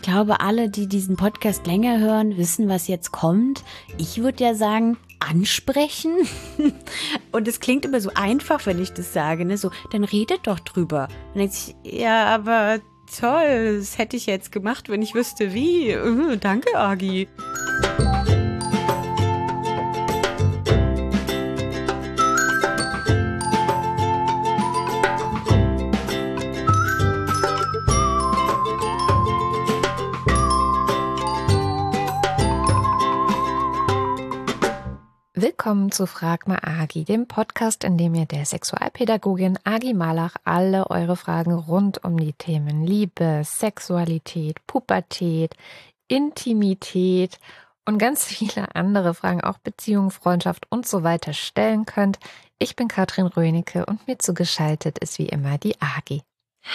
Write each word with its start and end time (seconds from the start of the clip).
ich 0.00 0.04
glaube, 0.04 0.40
alle, 0.40 0.70
die 0.70 0.86
diesen 0.86 1.16
Podcast 1.16 1.66
länger 1.66 1.98
hören, 1.98 2.38
wissen, 2.38 2.70
was 2.70 2.88
jetzt 2.88 3.12
kommt. 3.12 3.62
Ich 3.98 4.22
würde 4.22 4.42
ja 4.42 4.54
sagen, 4.54 4.96
ansprechen. 5.18 6.12
Und 7.32 7.46
es 7.46 7.60
klingt 7.60 7.84
immer 7.84 8.00
so 8.00 8.10
einfach, 8.14 8.64
wenn 8.64 8.80
ich 8.80 8.94
das 8.94 9.12
sage, 9.12 9.44
ne? 9.44 9.58
So, 9.58 9.70
dann 9.92 10.04
redet 10.04 10.46
doch 10.46 10.58
drüber. 10.58 11.08
Und 11.34 11.52
sich, 11.52 11.74
ja, 11.84 12.24
aber 12.34 12.78
toll, 13.14 13.76
das 13.78 13.98
hätte 13.98 14.16
ich 14.16 14.24
jetzt 14.24 14.52
gemacht, 14.52 14.88
wenn 14.88 15.02
ich 15.02 15.14
wüsste 15.14 15.52
wie. 15.52 15.94
Uh, 15.94 16.36
danke, 16.36 16.74
Agi. 16.78 17.28
Willkommen 35.42 35.90
zu 35.90 36.06
Frag 36.06 36.46
mal 36.48 36.58
Agi, 36.60 37.04
dem 37.04 37.26
Podcast, 37.26 37.84
in 37.84 37.96
dem 37.96 38.14
ihr 38.14 38.26
der 38.26 38.44
Sexualpädagogin 38.44 39.58
Agi 39.64 39.94
Malach 39.94 40.34
alle 40.44 40.90
eure 40.90 41.16
Fragen 41.16 41.54
rund 41.54 42.04
um 42.04 42.18
die 42.18 42.34
Themen 42.34 42.84
Liebe, 42.84 43.40
Sexualität, 43.42 44.58
Pubertät, 44.66 45.54
Intimität 46.08 47.38
und 47.86 47.96
ganz 47.96 48.22
viele 48.26 48.74
andere 48.74 49.14
Fragen, 49.14 49.40
auch 49.40 49.56
Beziehung, 49.56 50.10
Freundschaft 50.10 50.66
und 50.68 50.86
so 50.86 51.04
weiter 51.04 51.32
stellen 51.32 51.86
könnt. 51.86 52.18
Ich 52.58 52.76
bin 52.76 52.88
Katrin 52.88 53.24
Rönecke 53.24 53.86
und 53.86 54.06
mir 54.06 54.18
zugeschaltet 54.18 54.98
ist 54.98 55.18
wie 55.18 55.30
immer 55.30 55.56
die 55.56 55.80
Agi. 55.80 56.20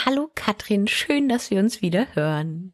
Hallo 0.07 0.31
Katrin, 0.33 0.87
schön, 0.87 1.29
dass 1.29 1.51
wir 1.51 1.59
uns 1.59 1.83
wieder 1.83 2.07
hören. 2.15 2.73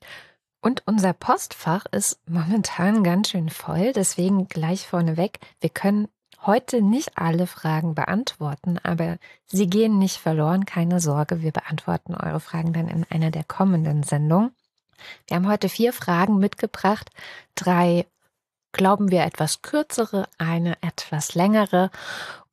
Und 0.61 0.84
unser 0.85 1.13
Postfach 1.13 1.85
ist 1.91 2.20
momentan 2.27 3.04
ganz 3.04 3.29
schön 3.29 3.49
voll, 3.49 3.93
deswegen 3.93 4.48
gleich 4.48 4.87
vorneweg, 4.87 5.40
wir 5.59 5.71
können 5.71 6.07
heute 6.45 6.81
nicht 6.81 7.18
alle 7.18 7.48
Fragen 7.48 7.95
beantworten, 7.95 8.77
aber 8.84 9.18
sie 9.48 9.68
gehen 9.68 9.98
nicht 9.98 10.18
verloren, 10.18 10.65
keine 10.65 10.99
Sorge, 10.99 11.41
wir 11.41 11.51
beantworten 11.51 12.15
eure 12.15 12.40
Fragen 12.40 12.73
dann 12.73 12.87
in 12.87 13.05
einer 13.09 13.31
der 13.31 13.43
kommenden 13.43 14.03
Sendungen. 14.03 14.55
Wir 15.27 15.37
haben 15.37 15.48
heute 15.48 15.68
vier 15.68 15.93
Fragen 15.93 16.37
mitgebracht, 16.37 17.09
drei 17.55 18.05
glauben 18.71 19.12
wir 19.12 19.23
etwas 19.23 19.62
kürzere, 19.62 20.27
eine 20.37 20.77
etwas 20.81 21.35
längere. 21.35 21.91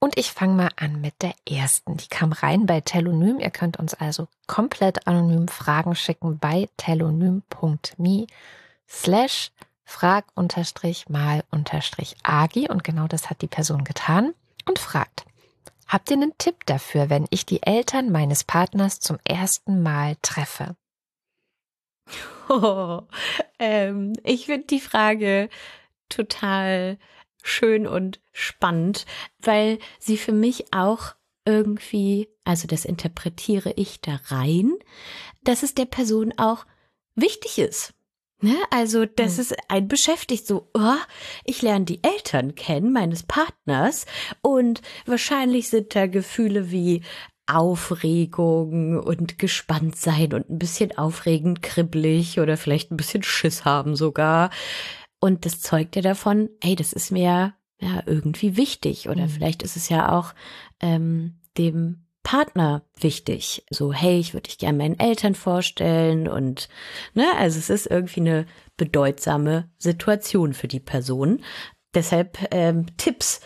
Und 0.00 0.16
ich 0.16 0.30
fange 0.30 0.54
mal 0.54 0.70
an 0.76 1.00
mit 1.00 1.14
der 1.22 1.34
ersten. 1.48 1.96
Die 1.96 2.06
kam 2.06 2.32
rein 2.32 2.66
bei 2.66 2.80
Telonym. 2.80 3.40
Ihr 3.40 3.50
könnt 3.50 3.78
uns 3.78 3.94
also 3.94 4.28
komplett 4.46 5.06
anonym 5.08 5.48
Fragen 5.48 5.96
schicken 5.96 6.38
bei 6.38 6.68
telonym.me 6.76 8.26
slash 8.88 9.50
frag 9.84 10.26
unterstrich 10.34 11.08
mal 11.08 11.42
unterstrich 11.50 12.14
agi. 12.22 12.68
Und 12.68 12.84
genau 12.84 13.08
das 13.08 13.28
hat 13.28 13.42
die 13.42 13.48
Person 13.48 13.82
getan 13.82 14.34
und 14.66 14.78
fragt. 14.78 15.24
Habt 15.88 16.10
ihr 16.10 16.18
einen 16.18 16.36
Tipp 16.38 16.66
dafür, 16.66 17.10
wenn 17.10 17.26
ich 17.30 17.46
die 17.46 17.62
Eltern 17.62 18.12
meines 18.12 18.44
Partners 18.44 19.00
zum 19.00 19.18
ersten 19.24 19.82
Mal 19.82 20.16
treffe? 20.22 20.76
Oh, 22.48 23.02
ähm, 23.58 24.12
ich 24.22 24.46
finde 24.46 24.66
die 24.66 24.80
Frage 24.80 25.48
total 26.08 26.98
schön 27.48 27.86
und 27.86 28.20
spannend, 28.32 29.06
weil 29.40 29.78
sie 29.98 30.16
für 30.16 30.32
mich 30.32 30.72
auch 30.72 31.14
irgendwie, 31.44 32.28
also 32.44 32.66
das 32.68 32.84
interpretiere 32.84 33.72
ich 33.76 34.00
da 34.00 34.20
rein, 34.26 34.72
dass 35.44 35.62
es 35.62 35.74
der 35.74 35.86
Person 35.86 36.34
auch 36.36 36.66
wichtig 37.14 37.58
ist. 37.58 37.94
Ne? 38.40 38.54
Also, 38.70 39.04
das 39.04 39.34
mhm. 39.34 39.40
ist 39.40 39.56
ein 39.68 39.88
beschäftigt 39.88 40.46
so, 40.46 40.70
oh, 40.74 40.94
ich 41.44 41.62
lerne 41.62 41.86
die 41.86 42.04
Eltern 42.04 42.54
kennen 42.54 42.92
meines 42.92 43.24
Partners 43.24 44.06
und 44.42 44.80
wahrscheinlich 45.06 45.68
sind 45.68 45.96
da 45.96 46.06
Gefühle 46.06 46.70
wie 46.70 47.02
Aufregung 47.46 49.00
und 49.00 49.38
gespannt 49.38 49.96
sein 49.96 50.34
und 50.34 50.50
ein 50.50 50.58
bisschen 50.58 50.96
aufregend, 50.96 51.62
kribbelig 51.62 52.38
oder 52.38 52.56
vielleicht 52.56 52.92
ein 52.92 52.96
bisschen 52.98 53.22
Schiss 53.22 53.64
haben 53.64 53.96
sogar. 53.96 54.50
Und 55.20 55.44
das 55.44 55.60
zeugt 55.60 55.96
ja 55.96 56.02
davon, 56.02 56.48
hey, 56.62 56.76
das 56.76 56.92
ist 56.92 57.10
mir 57.10 57.54
ja 57.80 58.02
irgendwie 58.06 58.56
wichtig. 58.56 59.08
Oder 59.08 59.22
mhm. 59.22 59.28
vielleicht 59.28 59.62
ist 59.62 59.76
es 59.76 59.88
ja 59.88 60.16
auch 60.16 60.34
ähm, 60.80 61.38
dem 61.56 62.04
Partner 62.22 62.82
wichtig. 63.00 63.64
So, 63.70 63.92
hey, 63.92 64.18
ich 64.18 64.34
würde 64.34 64.48
dich 64.48 64.58
gerne 64.58 64.76
meinen 64.76 64.98
Eltern 64.98 65.34
vorstellen 65.34 66.28
und 66.28 66.68
ne, 67.14 67.26
also 67.38 67.58
es 67.58 67.70
ist 67.70 67.86
irgendwie 67.86 68.20
eine 68.20 68.46
bedeutsame 68.76 69.70
Situation 69.78 70.52
für 70.52 70.68
die 70.68 70.80
Person. 70.80 71.42
Deshalb 71.94 72.38
ähm, 72.50 72.84
Tipps. 72.98 73.40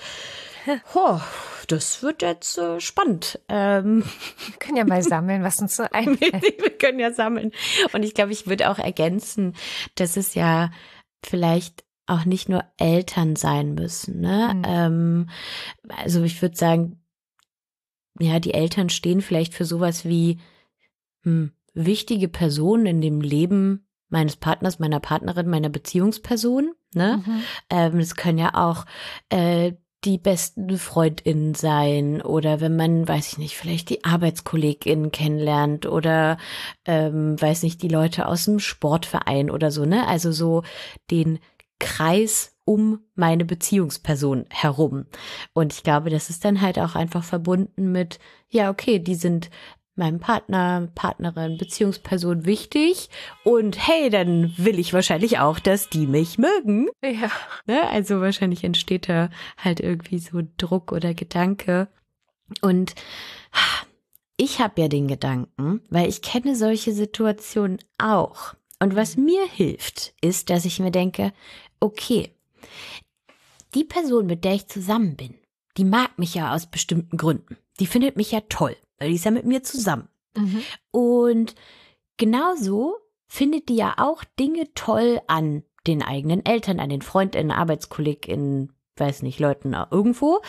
Oh, 0.95 1.21
das 1.69 2.03
wird 2.03 2.23
jetzt 2.23 2.59
äh, 2.59 2.81
spannend. 2.81 3.41
Ähm. 3.49 4.05
Wir 4.47 4.57
können 4.59 4.77
ja 4.77 4.85
mal 4.85 5.03
sammeln, 5.03 5.43
was 5.43 5.61
uns 5.61 5.77
so 5.77 5.85
einfällt. 5.93 6.43
Wir 6.43 6.77
können 6.77 6.99
ja 6.99 7.13
sammeln. 7.13 7.53
Und 7.93 8.03
ich 8.03 8.15
glaube, 8.15 8.33
ich 8.33 8.47
würde 8.47 8.71
auch 8.71 8.79
ergänzen, 8.79 9.55
dass 9.95 10.17
es 10.17 10.35
ja 10.35 10.71
vielleicht 11.25 11.85
auch 12.07 12.25
nicht 12.25 12.49
nur 12.49 12.65
Eltern 12.79 13.37
sein 13.37 13.75
müssen. 13.75 14.21
Ne? 14.21 14.53
Mhm. 14.55 14.63
Ähm, 14.67 15.31
also 15.89 16.23
ich 16.23 16.41
würde 16.43 16.57
sagen, 16.57 17.01
ja, 18.21 18.39
die 18.41 18.55
Eltern 18.55 18.91
stehen 18.91 19.21
vielleicht 19.21 19.55
für 19.55 19.65
sowas 19.65 20.05
wie 20.05 20.39
hm, 21.23 21.53
wichtige 21.75 22.29
Personen 22.29 22.87
in 22.87 23.01
dem 23.01 23.21
Leben 23.21 23.87
meines 24.09 24.37
Partners, 24.37 24.79
meiner 24.79 25.01
Partnerin, 25.01 25.49
meiner 25.49 25.71
Beziehungsperson. 25.71 26.73
Ne? 26.95 27.23
Mhm. 27.25 27.43
Ähm, 27.71 27.99
es 27.99 28.15
können 28.15 28.39
ja 28.39 28.55
auch 28.55 28.85
äh, 29.31 29.73
die 30.05 30.19
besten 30.19 30.79
FreundInnen 30.79 31.55
sein 31.55 32.23
oder 32.23 32.61
wenn 32.61 32.77
man, 32.77 33.07
weiß 33.07 33.33
ich 33.33 33.39
nicht, 33.39 33.57
vielleicht 33.57 33.89
die 33.89 34.05
ArbeitskollegInnen 34.05 35.13
kennenlernt 35.13 35.87
oder 35.87 36.39
ähm, 36.85 37.41
weiß 37.41 37.63
nicht, 37.63 37.83
die 37.83 37.89
Leute 37.89 38.27
aus 38.27 38.47
dem 38.47 38.59
Sportverein 38.59 39.51
oder 39.51 39.71
so, 39.71 39.85
ne? 39.85 40.07
Also 40.09 40.33
so 40.33 40.63
den 41.11 41.39
Kreis 41.79 42.57
um 42.65 43.01
meine 43.15 43.45
Beziehungsperson 43.45 44.47
herum. 44.51 45.07
Und 45.53 45.73
ich 45.73 45.83
glaube, 45.83 46.11
das 46.11 46.31
ist 46.31 46.45
dann 46.45 46.61
halt 46.61 46.79
auch 46.79 46.95
einfach 46.95 47.25
verbunden 47.25 47.93
mit, 47.93 48.19
ja, 48.49 48.71
okay, 48.71 48.99
die 48.99 49.17
sind 49.17 49.51
meinem 50.03 50.19
Partner, 50.19 50.89
Partnerin, 50.97 51.59
Beziehungsperson 51.59 52.45
wichtig. 52.45 53.09
Und 53.45 53.79
hey, 53.87 54.11
dann 54.11 54.53
will 54.57 54.81
ich 54.81 54.93
wahrscheinlich 54.93 55.39
auch, 55.39 55.61
dass 55.61 55.91
die 55.91 56.09
mich 56.09 56.39
mögen. 56.39 56.89
Ja. 57.05 57.31
Ne? 57.67 57.89
Also 57.89 58.21
wahrscheinlich 58.21 58.65
entsteht 58.65 59.09
da 59.09 59.31
halt 59.57 59.79
irgendwie 59.79 60.19
so 60.19 60.43
Druck 60.57 60.91
oder 60.91 61.15
Gedanke. 61.15 61.87
Und 62.61 62.95
ich 64.37 64.59
habe 64.59 64.81
ja 64.81 64.89
den 64.89 65.07
Gedanken, 65.07 65.83
weil 65.89 66.09
ich 66.09 66.21
kenne 66.21 66.57
solche 66.57 66.93
Situationen 66.93 67.79
auch. 67.99 68.55
Und 68.81 68.97
was 68.97 69.17
mir 69.17 69.47
hilft, 69.47 70.15
ist, 70.21 70.51
dass 70.51 70.65
ich 70.65 70.81
mir 70.81 70.91
denke, 70.91 71.33
okay, 71.79 72.35
die 73.75 73.85
Person, 73.85 74.27
mit 74.27 74.45
der 74.45 74.55
ich 74.55 74.67
zusammen 74.67 75.15
bin, 75.15 75.35
die 75.77 75.85
mag 75.85 76.19
mich 76.19 76.35
ja 76.35 76.53
aus 76.55 76.67
bestimmten 76.67 77.17
Gründen. 77.17 77.57
Die 77.79 77.87
findet 77.87 78.17
mich 78.17 78.33
ja 78.33 78.41
toll 78.49 78.77
weil 78.99 79.09
die 79.09 79.17
ist 79.17 79.25
ja 79.25 79.31
mit 79.31 79.45
mir 79.45 79.63
zusammen. 79.63 80.09
Mhm. 80.37 80.63
Und 80.91 81.55
genauso 82.17 82.97
findet 83.27 83.69
die 83.69 83.77
ja 83.77 83.95
auch 83.99 84.25
Dinge 84.39 84.73
toll 84.75 85.21
an 85.27 85.65
den 85.87 86.03
eigenen 86.03 86.45
Eltern, 86.45 86.81
an 86.81 86.91
den 86.91 87.03
Freundinnen, 87.03 87.51
ArbeitskollegInnen, 87.51 88.73
weiß 88.97 89.23
nicht, 89.23 89.41
Leuten 89.41 89.75
irgendwo. 89.91 90.41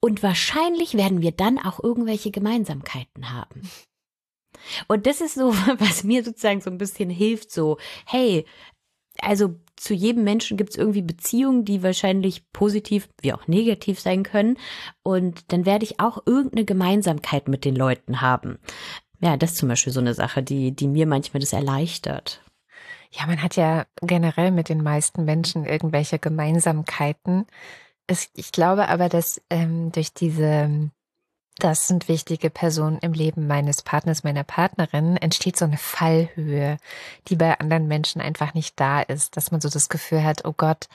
Und 0.00 0.22
wahrscheinlich 0.22 0.94
werden 0.94 1.22
wir 1.22 1.32
dann 1.32 1.58
auch 1.58 1.82
irgendwelche 1.82 2.30
Gemeinsamkeiten 2.30 3.32
haben. 3.32 3.62
Und 4.88 5.06
das 5.06 5.20
ist 5.20 5.34
so, 5.34 5.52
was 5.78 6.04
mir 6.04 6.24
sozusagen 6.24 6.60
so 6.60 6.70
ein 6.70 6.78
bisschen 6.78 7.10
hilft, 7.10 7.50
so, 7.50 7.78
hey, 8.06 8.44
also 9.20 9.54
zu 9.76 9.94
jedem 9.94 10.24
Menschen 10.24 10.56
gibt 10.56 10.70
es 10.70 10.76
irgendwie 10.76 11.02
Beziehungen, 11.02 11.64
die 11.64 11.82
wahrscheinlich 11.82 12.50
positiv 12.52 13.08
wie 13.20 13.32
auch 13.32 13.48
negativ 13.48 14.00
sein 14.00 14.22
können. 14.22 14.56
Und 15.02 15.52
dann 15.52 15.66
werde 15.66 15.84
ich 15.84 16.00
auch 16.00 16.22
irgendeine 16.26 16.64
Gemeinsamkeit 16.64 17.48
mit 17.48 17.64
den 17.64 17.76
Leuten 17.76 18.20
haben. 18.20 18.58
Ja, 19.20 19.36
das 19.36 19.52
ist 19.52 19.58
zum 19.58 19.68
Beispiel 19.68 19.92
so 19.92 20.00
eine 20.00 20.14
Sache, 20.14 20.42
die, 20.42 20.72
die 20.72 20.88
mir 20.88 21.06
manchmal 21.06 21.40
das 21.40 21.52
erleichtert. 21.52 22.42
Ja, 23.10 23.26
man 23.26 23.42
hat 23.42 23.56
ja 23.56 23.86
generell 24.02 24.50
mit 24.50 24.68
den 24.68 24.82
meisten 24.82 25.24
Menschen 25.24 25.64
irgendwelche 25.64 26.18
Gemeinsamkeiten. 26.18 27.46
Ich 28.34 28.52
glaube 28.52 28.88
aber, 28.88 29.08
dass 29.08 29.40
ähm, 29.50 29.92
durch 29.92 30.12
diese 30.12 30.90
das 31.58 31.86
sind 31.86 32.08
wichtige 32.08 32.50
Personen 32.50 32.98
im 32.98 33.12
Leben 33.12 33.46
meines 33.46 33.82
Partners, 33.82 34.24
meiner 34.24 34.44
Partnerin, 34.44 35.16
entsteht 35.16 35.56
so 35.56 35.64
eine 35.64 35.78
Fallhöhe, 35.78 36.78
die 37.28 37.36
bei 37.36 37.58
anderen 37.58 37.86
Menschen 37.86 38.20
einfach 38.20 38.54
nicht 38.54 38.78
da 38.80 39.00
ist, 39.00 39.36
dass 39.36 39.52
man 39.52 39.60
so 39.60 39.68
das 39.68 39.88
Gefühl 39.88 40.24
hat, 40.24 40.44
oh 40.44 40.54
Gott, 40.56 40.88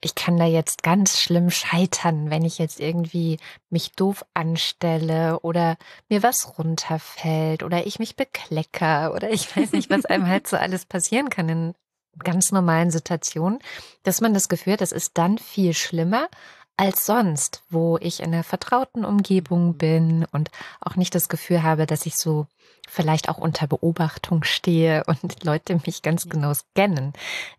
ich 0.00 0.14
kann 0.14 0.36
da 0.36 0.44
jetzt 0.44 0.82
ganz 0.82 1.18
schlimm 1.18 1.50
scheitern, 1.50 2.30
wenn 2.30 2.44
ich 2.44 2.58
jetzt 2.58 2.78
irgendwie 2.78 3.38
mich 3.70 3.92
doof 3.92 4.24
anstelle 4.34 5.40
oder 5.40 5.76
mir 6.08 6.22
was 6.22 6.58
runterfällt 6.58 7.62
oder 7.62 7.86
ich 7.86 7.98
mich 7.98 8.14
beklecker 8.14 9.14
oder 9.14 9.30
ich 9.30 9.56
weiß 9.56 9.72
nicht, 9.72 9.90
was 9.90 10.04
einem 10.04 10.28
halt 10.28 10.46
so 10.46 10.56
alles 10.56 10.84
passieren 10.84 11.30
kann 11.30 11.48
in 11.48 11.74
ganz 12.18 12.52
normalen 12.52 12.90
Situationen, 12.90 13.58
dass 14.04 14.20
man 14.20 14.34
das 14.34 14.48
Gefühl 14.48 14.74
hat, 14.74 14.80
das 14.80 14.92
ist 14.92 15.18
dann 15.18 15.38
viel 15.38 15.74
schlimmer 15.74 16.28
als 16.76 17.06
sonst, 17.06 17.62
wo 17.70 17.98
ich 18.00 18.20
in 18.20 18.34
einer 18.34 18.44
vertrauten 18.44 19.04
Umgebung 19.04 19.74
bin 19.76 20.26
und 20.32 20.50
auch 20.80 20.96
nicht 20.96 21.14
das 21.14 21.28
Gefühl 21.28 21.62
habe, 21.62 21.86
dass 21.86 22.06
ich 22.06 22.16
so 22.16 22.46
vielleicht 22.88 23.28
auch 23.28 23.38
unter 23.38 23.66
Beobachtung 23.66 24.44
stehe 24.44 25.04
und 25.06 25.44
Leute 25.44 25.80
mich 25.86 26.02
ganz 26.02 26.28
genau 26.28 26.52
scannen. 26.54 27.12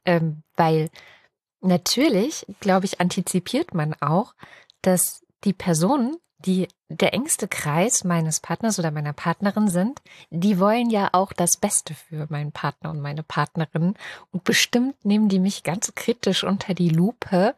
Ähm, 0.06 0.44
weil 0.56 0.90
natürlich, 1.62 2.46
glaube 2.60 2.86
ich, 2.86 3.00
antizipiert 3.00 3.74
man 3.74 3.94
auch, 4.02 4.34
dass 4.82 5.26
die 5.44 5.54
Personen, 5.54 6.18
die 6.40 6.68
der 6.90 7.14
engste 7.14 7.48
Kreis 7.48 8.04
meines 8.04 8.40
Partners 8.40 8.78
oder 8.78 8.92
meiner 8.92 9.14
Partnerin 9.14 9.68
sind, 9.68 10.02
die 10.30 10.60
wollen 10.60 10.90
ja 10.92 11.10
auch 11.14 11.34
das 11.34 11.58
Beste 11.58 11.96
für 11.96 12.28
meinen 12.30 12.52
Partner 12.52 12.92
und 12.92 13.02
meine 13.02 13.24
Partnerin. 13.24 13.96
Und 14.32 14.44
bestimmt 14.44 15.04
nehmen 15.04 15.28
die 15.28 15.40
mich 15.40 15.64
ganz 15.64 15.94
kritisch 15.96 16.44
unter 16.44 16.76
die 16.76 16.90
Lupe. 16.90 17.56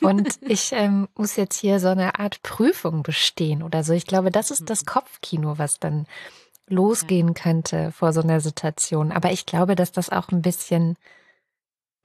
Und 0.00 0.38
ich 0.48 0.70
ähm, 0.72 1.08
muss 1.16 1.34
jetzt 1.34 1.58
hier 1.58 1.80
so 1.80 1.88
eine 1.88 2.20
Art 2.20 2.42
Prüfung 2.42 3.02
bestehen 3.02 3.62
oder 3.64 3.82
so. 3.82 3.92
Ich 3.92 4.06
glaube, 4.06 4.30
das 4.30 4.52
ist 4.52 4.70
das 4.70 4.82
mhm. 4.82 4.86
Kopfkino, 4.86 5.58
was 5.58 5.80
dann 5.80 6.06
losgehen 6.68 7.34
könnte 7.34 7.90
vor 7.90 8.12
so 8.12 8.22
einer 8.22 8.40
Situation. 8.40 9.10
Aber 9.10 9.32
ich 9.32 9.46
glaube, 9.46 9.74
dass 9.74 9.90
das 9.90 10.10
auch 10.10 10.28
ein 10.28 10.42
bisschen 10.42 10.96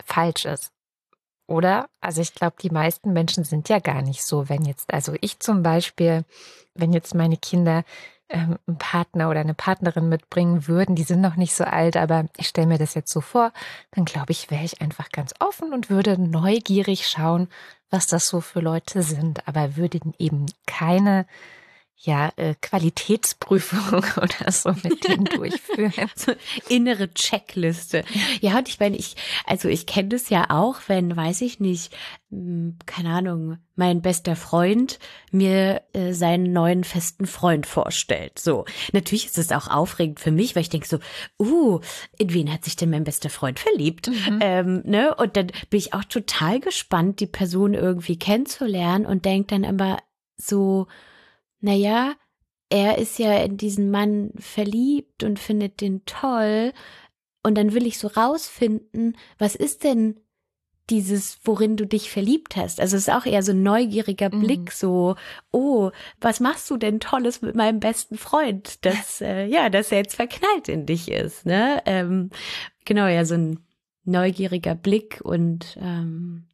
falsch 0.04 0.46
ist. 0.46 0.75
Oder? 1.48 1.90
Also 2.02 2.22
ich 2.22 2.34
glaube, 2.34 2.56
die 2.62 2.72
meisten 2.72 3.14
Menschen 3.14 3.44
sind 3.44 3.70
ja 3.70 3.80
gar 3.80 4.02
nicht 4.02 4.24
so, 4.24 4.50
wenn 4.50 4.66
jetzt, 4.66 4.94
also 4.94 5.14
ich 5.22 5.40
zum 5.40 5.64
Beispiel, 5.64 6.26
wenn 6.74 6.92
jetzt 6.92 7.14
meine 7.14 7.38
Kinder 7.38 7.84
ähm, 8.30 8.58
einen 8.66 8.78
Partner 8.80 9.30
oder 9.30 9.42
eine 9.42 9.54
Partnerin 9.54 10.10
mitbringen 10.10 10.68
würden, 10.68 10.96
die 10.96 11.04
sind 11.04 11.22
noch 11.22 11.36
nicht 11.36 11.54
so 11.54 11.64
alt, 11.64 11.98
aber 11.98 12.26
ich 12.38 12.48
stelle 12.48 12.68
mir 12.68 12.80
das 12.80 12.96
jetzt 12.96 13.12
so 13.12 13.22
vor, 13.22 13.52
dann 13.92 14.06
glaube 14.06 14.32
ich, 14.32 14.50
wäre 14.50 14.64
ich 14.64 14.82
einfach 14.82 15.10
ganz 15.12 15.34
offen 15.40 15.74
und 15.74 15.92
würde 15.92 16.20
neugierig 16.20 17.08
schauen, 17.08 17.48
was 17.92 18.08
das 18.08 18.28
so 18.28 18.42
für 18.42 18.62
Leute 18.62 19.04
sind, 19.04 19.48
aber 19.48 19.76
würde 19.76 20.00
eben 20.18 20.48
keine 20.66 21.28
ja, 21.98 22.32
äh, 22.36 22.56
Qualitätsprüfung 22.62 24.04
oder 24.18 24.52
so 24.52 24.72
mit 24.84 25.08
denen 25.08 25.26
durchführen. 25.36 26.10
so 26.16 26.34
innere 26.70 27.14
Checkliste. 27.14 28.04
Ja, 28.42 28.58
und 28.58 28.68
ich 28.68 28.80
meine, 28.80 28.98
ich, 28.98 29.16
also 29.46 29.70
ich 29.70 29.86
kenne 29.86 30.10
das 30.10 30.30
ja 30.30 30.50
auch, 30.50 30.82
wenn, 30.88 31.16
weiß 31.16 31.42
ich 31.42 31.60
nicht, 31.60 31.96
hm, 32.30 32.78
keine 32.86 33.10
Ahnung, 33.10 33.58
mein 33.76 34.02
bester 34.02 34.36
Freund 34.36 35.00
mir 35.32 35.82
äh, 35.94 36.14
seinen 36.14 36.54
neuen 36.54 36.84
festen 36.84 37.26
Freund 37.26 37.66
vorstellt. 37.66 38.40
So, 38.40 38.66
natürlich 38.92 39.26
ist 39.26 39.38
es 39.38 39.52
auch 39.52 39.70
aufregend 39.70 40.20
für 40.20 40.32
mich, 40.32 40.56
weil 40.56 40.62
ich 40.62 40.70
denke 40.70 40.88
so, 40.88 41.00
uh, 41.40 41.80
in 42.18 42.34
wen 42.34 42.52
hat 42.52 42.66
sich 42.66 42.76
denn 42.76 42.90
mein 42.90 43.04
bester 43.04 43.30
Freund 43.30 43.60
verliebt? 43.60 44.10
Mhm. 44.10 44.40
Ähm, 44.42 44.82
ne? 44.86 45.16
Und 45.16 45.38
dann 45.38 45.48
bin 45.70 45.80
ich 45.80 45.94
auch 45.94 46.04
total 46.04 46.60
gespannt, 46.60 47.20
die 47.20 47.28
Person 47.28 47.74
irgendwie 47.74 48.20
kennenzulernen 48.20 49.06
und 49.06 49.26
denke 49.26 49.48
dann 49.48 49.64
immer 49.64 49.98
so, 50.38 50.88
naja, 51.66 52.14
er 52.70 53.00
ist 53.00 53.18
ja 53.18 53.38
in 53.40 53.58
diesen 53.58 53.90
Mann 53.90 54.32
verliebt 54.38 55.24
und 55.24 55.40
findet 55.40 55.82
den 55.82 56.06
toll. 56.06 56.74
Und 57.44 57.56
dann 57.58 57.74
will 57.74 57.88
ich 57.88 57.98
so 57.98 58.08
rausfinden, 58.08 59.18
was 59.40 59.56
ist 59.56 59.84
denn 59.84 60.20
dieses, 60.92 61.40
worin 61.44 61.76
du 61.76 61.88
dich 61.88 62.12
verliebt 62.12 62.56
hast. 62.56 62.80
Also 62.80 62.96
es 62.96 63.08
ist 63.08 63.14
auch 63.14 63.26
eher 63.26 63.42
so 63.42 63.52
ein 63.52 63.64
neugieriger 63.64 64.34
mhm. 64.34 64.42
Blick, 64.42 64.72
so, 64.72 65.16
oh, 65.52 65.90
was 66.22 66.40
machst 66.40 66.70
du 66.70 66.78
denn 66.78 67.00
Tolles 67.00 67.42
mit 67.42 67.56
meinem 67.56 67.80
besten 67.80 68.18
Freund, 68.18 68.86
dass, 68.86 69.22
äh, 69.22 69.46
ja, 69.48 69.70
dass 69.70 69.92
er 69.92 70.00
jetzt 70.00 70.16
verknallt 70.16 70.70
in 70.70 70.86
dich 70.86 71.10
ist, 71.10 71.48
ne? 71.48 71.82
Ähm, 71.88 72.30
genau, 72.86 73.08
ja, 73.08 73.26
so 73.26 73.34
ein 73.34 73.66
neugieriger 74.04 74.76
Blick 74.76 75.22
und 75.24 75.78
ähm, 75.82 76.46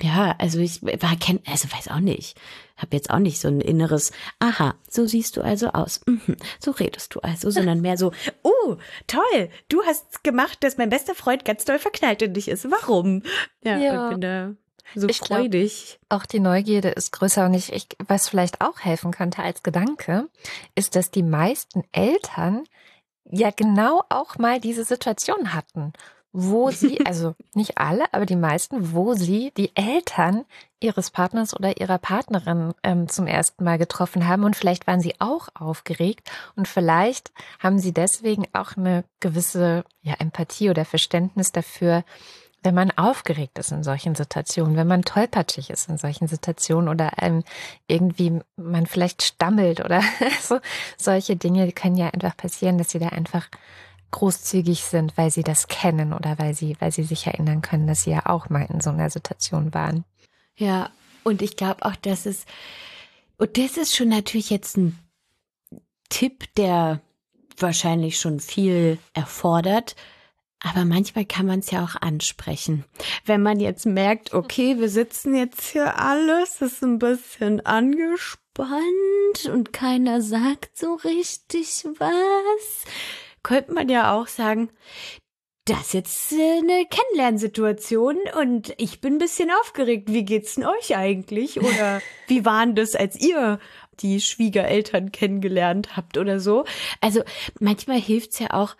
ja, 0.00 0.34
also 0.38 0.58
ich 0.58 0.82
war 0.82 1.16
kennt, 1.16 1.46
also 1.48 1.70
weiß 1.72 1.88
auch 1.88 2.00
nicht. 2.00 2.38
Hab 2.76 2.92
jetzt 2.92 3.10
auch 3.10 3.18
nicht 3.18 3.40
so 3.40 3.48
ein 3.48 3.60
inneres, 3.60 4.12
aha, 4.38 4.74
so 4.88 5.06
siehst 5.06 5.36
du 5.36 5.42
also 5.42 5.68
aus. 5.68 6.00
Mhm, 6.06 6.36
so 6.58 6.70
redest 6.70 7.14
du 7.14 7.20
also, 7.20 7.50
sondern 7.50 7.80
mehr 7.80 7.96
so, 7.96 8.12
oh, 8.42 8.76
toll, 9.06 9.50
du 9.68 9.82
hast 9.84 10.24
gemacht, 10.24 10.58
dass 10.62 10.78
mein 10.78 10.90
bester 10.90 11.14
Freund 11.14 11.44
ganz 11.44 11.64
doll 11.64 11.78
verknallt 11.78 12.22
in 12.22 12.34
dich 12.34 12.48
ist. 12.48 12.70
Warum? 12.70 13.22
Ja, 13.62 13.78
ja. 13.78 14.04
ich 14.04 14.10
bin 14.10 14.20
da 14.20 14.54
so 14.94 15.08
ich 15.08 15.18
freudig. 15.18 15.98
Glaub, 16.08 16.22
auch 16.22 16.26
die 16.26 16.40
Neugierde 16.40 16.88
ist 16.88 17.12
größer 17.12 17.46
und 17.46 17.54
ich, 17.54 17.72
ich, 17.72 17.86
was 18.06 18.28
vielleicht 18.28 18.60
auch 18.60 18.80
helfen 18.80 19.10
könnte 19.10 19.42
als 19.42 19.62
Gedanke, 19.62 20.28
ist, 20.74 20.96
dass 20.96 21.10
die 21.10 21.22
meisten 21.22 21.84
Eltern 21.92 22.64
ja 23.24 23.50
genau 23.50 24.02
auch 24.08 24.38
mal 24.38 24.60
diese 24.60 24.84
Situation 24.84 25.54
hatten 25.54 25.92
wo 26.32 26.70
sie, 26.70 26.98
also 27.06 27.34
nicht 27.54 27.78
alle, 27.78 28.12
aber 28.12 28.26
die 28.26 28.36
meisten, 28.36 28.92
wo 28.92 29.14
sie 29.14 29.52
die 29.56 29.70
Eltern 29.76 30.44
ihres 30.80 31.10
Partners 31.10 31.54
oder 31.54 31.80
ihrer 31.80 31.98
Partnerin 31.98 32.74
ähm, 32.82 33.08
zum 33.08 33.26
ersten 33.26 33.64
Mal 33.64 33.78
getroffen 33.78 34.26
haben. 34.26 34.44
Und 34.44 34.56
vielleicht 34.56 34.86
waren 34.86 35.00
sie 35.00 35.14
auch 35.20 35.48
aufgeregt. 35.54 36.30
Und 36.56 36.66
vielleicht 36.66 37.32
haben 37.60 37.78
sie 37.78 37.92
deswegen 37.92 38.46
auch 38.52 38.76
eine 38.76 39.04
gewisse 39.20 39.84
ja, 40.00 40.14
Empathie 40.18 40.70
oder 40.70 40.84
Verständnis 40.84 41.52
dafür, 41.52 42.04
wenn 42.62 42.74
man 42.74 42.92
aufgeregt 42.92 43.58
ist 43.58 43.72
in 43.72 43.82
solchen 43.82 44.14
Situationen, 44.14 44.76
wenn 44.76 44.86
man 44.86 45.02
tollpatschig 45.02 45.70
ist 45.70 45.88
in 45.88 45.98
solchen 45.98 46.28
Situationen 46.28 46.88
oder 46.88 47.10
ähm, 47.20 47.42
irgendwie 47.88 48.40
man 48.56 48.86
vielleicht 48.86 49.22
stammelt 49.22 49.84
oder 49.84 50.00
so, 50.40 50.60
solche 50.96 51.36
Dinge 51.36 51.70
können 51.72 51.96
ja 51.96 52.08
einfach 52.10 52.36
passieren, 52.36 52.78
dass 52.78 52.90
sie 52.90 53.00
da 53.00 53.08
einfach 53.08 53.48
großzügig 54.12 54.84
sind, 54.84 55.16
weil 55.16 55.30
sie 55.30 55.42
das 55.42 55.66
kennen 55.66 56.12
oder 56.12 56.38
weil 56.38 56.54
sie, 56.54 56.76
weil 56.78 56.92
sie 56.92 57.02
sich 57.02 57.26
erinnern 57.26 57.62
können, 57.62 57.88
dass 57.88 58.04
sie 58.04 58.10
ja 58.10 58.26
auch 58.26 58.48
mal 58.48 58.66
in 58.70 58.80
so 58.80 58.90
einer 58.90 59.10
Situation 59.10 59.74
waren. 59.74 60.04
Ja, 60.56 60.90
und 61.24 61.42
ich 61.42 61.56
glaube 61.56 61.84
auch, 61.84 61.96
dass 61.96 62.26
es, 62.26 62.46
und 63.38 63.58
das 63.58 63.76
ist 63.76 63.96
schon 63.96 64.08
natürlich 64.08 64.50
jetzt 64.50 64.76
ein 64.76 64.98
Tipp, 66.08 66.54
der 66.56 67.00
wahrscheinlich 67.58 68.18
schon 68.20 68.38
viel 68.38 68.98
erfordert, 69.14 69.96
aber 70.60 70.84
manchmal 70.84 71.24
kann 71.24 71.46
man 71.46 71.58
es 71.58 71.70
ja 71.70 71.82
auch 71.82 71.96
ansprechen. 72.00 72.84
Wenn 73.24 73.42
man 73.42 73.58
jetzt 73.58 73.84
merkt, 73.84 74.32
okay, 74.32 74.78
wir 74.78 74.88
sitzen 74.88 75.34
jetzt 75.34 75.72
hier 75.72 75.98
alles, 75.98 76.60
ist 76.60 76.82
ein 76.82 76.98
bisschen 76.98 77.64
angespannt 77.66 79.46
und 79.52 79.72
keiner 79.72 80.22
sagt 80.22 80.76
so 80.78 80.94
richtig 80.94 81.84
was 81.98 82.84
könnte 83.42 83.72
man 83.72 83.88
ja 83.88 84.14
auch 84.14 84.26
sagen, 84.26 84.70
das 85.64 85.78
ist 85.78 85.92
jetzt 85.92 86.32
äh, 86.32 86.58
eine 86.58 86.86
Kennenlernsituation 86.86 88.16
und 88.40 88.74
ich 88.78 89.00
bin 89.00 89.14
ein 89.14 89.18
bisschen 89.18 89.50
aufgeregt. 89.50 90.12
Wie 90.12 90.24
geht's 90.24 90.56
denn 90.56 90.64
euch 90.64 90.96
eigentlich? 90.96 91.60
Oder 91.60 92.02
wie 92.26 92.44
waren 92.44 92.74
das, 92.74 92.96
als 92.96 93.20
ihr 93.20 93.60
die 94.00 94.20
Schwiegereltern 94.20 95.12
kennengelernt 95.12 95.96
habt 95.96 96.18
oder 96.18 96.40
so? 96.40 96.64
Also 97.00 97.22
manchmal 97.60 98.00
hilft's 98.00 98.38
ja 98.40 98.48
auch, 98.50 98.76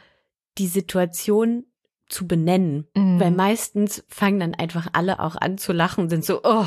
die 0.58 0.66
Situation 0.66 1.64
zu 2.12 2.26
benennen. 2.26 2.86
Mhm. 2.94 3.18
Weil 3.18 3.30
meistens 3.30 4.04
fangen 4.08 4.40
dann 4.40 4.54
einfach 4.54 4.88
alle 4.92 5.20
auch 5.20 5.36
an 5.36 5.58
zu 5.58 5.72
lachen, 5.72 6.08
sind 6.08 6.24
so, 6.24 6.40
oh, 6.44 6.66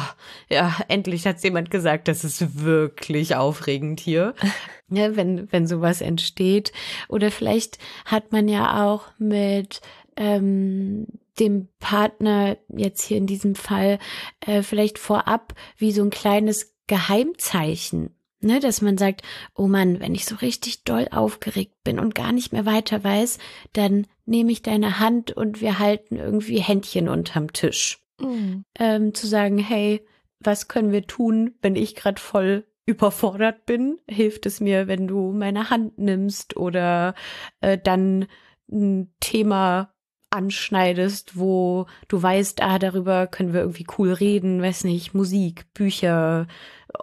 ja, 0.49 0.75
endlich 0.87 1.25
hat 1.25 1.43
jemand 1.43 1.71
gesagt, 1.71 2.07
das 2.07 2.23
ist 2.23 2.63
wirklich 2.63 3.35
aufregend 3.35 3.99
hier. 3.99 4.33
ja, 4.89 5.15
wenn, 5.15 5.51
wenn 5.51 5.67
sowas 5.67 6.01
entsteht. 6.01 6.73
Oder 7.07 7.31
vielleicht 7.31 7.77
hat 8.05 8.31
man 8.31 8.47
ja 8.47 8.85
auch 8.85 9.03
mit 9.17 9.81
ähm, 10.17 11.07
dem 11.39 11.67
Partner 11.79 12.57
jetzt 12.69 13.03
hier 13.03 13.17
in 13.17 13.27
diesem 13.27 13.55
Fall 13.55 13.99
äh, 14.45 14.61
vielleicht 14.61 14.99
vorab 14.99 15.53
wie 15.77 15.91
so 15.91 16.01
ein 16.01 16.09
kleines 16.09 16.75
Geheimzeichen 16.87 18.15
Ne, 18.45 18.59
dass 18.59 18.81
man 18.81 18.95
sagt, 18.95 19.23
oh 19.55 19.67
Mann, 19.67 19.99
wenn 19.99 20.13
ich 20.13 20.25
so 20.25 20.35
richtig 20.35 20.83
doll 20.83 21.07
aufgeregt 21.09 21.83
bin 21.83 21.97
und 21.99 22.13
gar 22.13 22.31
nicht 22.31 22.51
mehr 22.51 22.67
weiter 22.67 23.03
weiß, 23.03 23.39
dann 23.73 24.05
nehme 24.25 24.51
ich 24.51 24.62
deine 24.62 25.00
Hand 25.00 25.32
und 25.32 25.62
wir 25.62 25.79
halten 25.79 26.17
irgendwie 26.17 26.60
Händchen 26.60 27.10
unterm 27.10 27.53
Tisch. 27.53 28.00
Mhm. 28.20 28.65
Ähm, 28.79 29.13
zu 29.13 29.27
sagen, 29.27 29.58
hey, 29.58 30.05
was 30.39 30.67
können 30.67 30.91
wir 30.91 31.05
tun, 31.05 31.55
wenn 31.62 31.75
ich 31.75 31.96
gerade 31.96 32.22
voll 32.22 32.65
überfordert 32.86 33.65
bin? 33.65 34.00
Hilft 34.08 34.46
es 34.46 34.60
mir, 34.60 34.88
wenn 34.88 35.08
du 35.08 35.32
meine 35.32 35.70
Hand 35.70 35.98
nimmst 35.98 36.55
oder 36.58 37.15
äh, 37.62 37.77
dann 37.77 38.27
ein 38.72 39.13
Thema 39.20 39.94
anschneidest, 40.29 41.38
wo 41.38 41.86
du 42.08 42.22
weißt, 42.22 42.62
ah, 42.62 42.77
darüber 42.77 43.27
können 43.27 43.53
wir 43.53 43.62
irgendwie 43.62 43.88
cool 43.98 44.12
reden, 44.12 44.62
weiß 44.62 44.84
nicht, 44.84 45.13
Musik, 45.13 45.65
Bücher, 45.74 46.48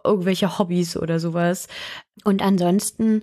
irgendwelche 0.05 0.59
Hobbys 0.59 0.97
oder 0.97 1.19
sowas. 1.19 1.69
Und 2.25 2.43
ansonsten, 2.43 3.23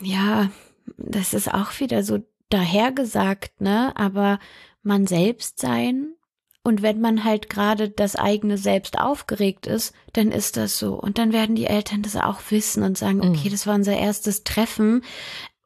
ja, 0.00 0.50
das 0.96 1.34
ist 1.34 1.52
auch 1.52 1.78
wieder 1.78 2.02
so 2.02 2.20
dahergesagt, 2.50 3.60
ne? 3.60 3.92
Aber 3.96 4.38
man 4.82 5.06
selbst 5.06 5.60
sein 5.60 6.14
und 6.66 6.80
wenn 6.80 6.98
man 6.98 7.24
halt 7.24 7.50
gerade 7.50 7.90
das 7.90 8.16
eigene 8.16 8.56
Selbst 8.56 8.98
aufgeregt 8.98 9.66
ist, 9.66 9.92
dann 10.14 10.32
ist 10.32 10.56
das 10.56 10.78
so. 10.78 10.94
Und 10.94 11.18
dann 11.18 11.34
werden 11.34 11.56
die 11.56 11.66
Eltern 11.66 12.00
das 12.00 12.16
auch 12.16 12.40
wissen 12.48 12.82
und 12.82 12.96
sagen, 12.96 13.20
okay, 13.20 13.48
mhm. 13.48 13.50
das 13.50 13.66
war 13.66 13.74
unser 13.74 13.96
erstes 13.96 14.44
Treffen. 14.44 15.02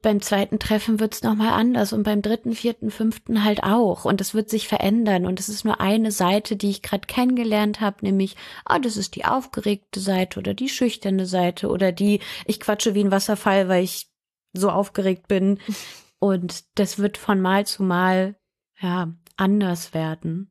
beim 0.02 0.20
zweiten 0.20 0.58
Treffen 0.58 0.98
wird's 0.98 1.18
es 1.18 1.22
nochmal 1.22 1.52
anders 1.52 1.92
und 1.92 2.02
beim 2.02 2.20
dritten, 2.20 2.52
vierten, 2.52 2.90
fünften 2.90 3.44
halt 3.44 3.62
auch. 3.62 4.06
Und 4.06 4.20
es 4.20 4.34
wird 4.34 4.50
sich 4.50 4.66
verändern. 4.66 5.24
Und 5.24 5.38
es 5.38 5.48
ist 5.48 5.64
nur 5.64 5.80
eine 5.80 6.10
Seite, 6.10 6.56
die 6.56 6.70
ich 6.70 6.82
gerade 6.82 7.06
kennengelernt 7.06 7.80
habe, 7.80 7.98
nämlich, 8.00 8.34
ah, 8.64 8.80
das 8.80 8.96
ist 8.96 9.14
die 9.14 9.24
aufgeregte 9.24 10.00
Seite 10.00 10.40
oder 10.40 10.52
die 10.52 10.68
schüchterne 10.68 11.26
Seite 11.26 11.68
oder 11.68 11.92
die, 11.92 12.18
ich 12.44 12.58
quatsche 12.58 12.96
wie 12.96 13.04
ein 13.04 13.12
Wasserfall, 13.12 13.68
weil 13.68 13.84
ich 13.84 14.08
so 14.52 14.68
aufgeregt 14.68 15.28
bin. 15.28 15.60
Und 16.18 16.64
das 16.74 16.98
wird 16.98 17.16
von 17.16 17.40
Mal 17.40 17.66
zu 17.66 17.82
Mal, 17.82 18.36
ja, 18.80 19.12
anders 19.36 19.94
werden. 19.94 20.50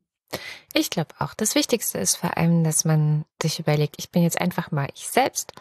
Ich 0.74 0.90
glaube 0.90 1.14
auch. 1.18 1.34
Das 1.34 1.54
Wichtigste 1.54 1.98
ist 1.98 2.16
vor 2.16 2.36
allem, 2.36 2.64
dass 2.64 2.84
man 2.84 3.24
sich 3.42 3.58
überlegt, 3.58 3.96
ich 3.98 4.10
bin 4.10 4.22
jetzt 4.22 4.40
einfach 4.40 4.70
mal 4.70 4.88
ich 4.94 5.08
selbst 5.08 5.52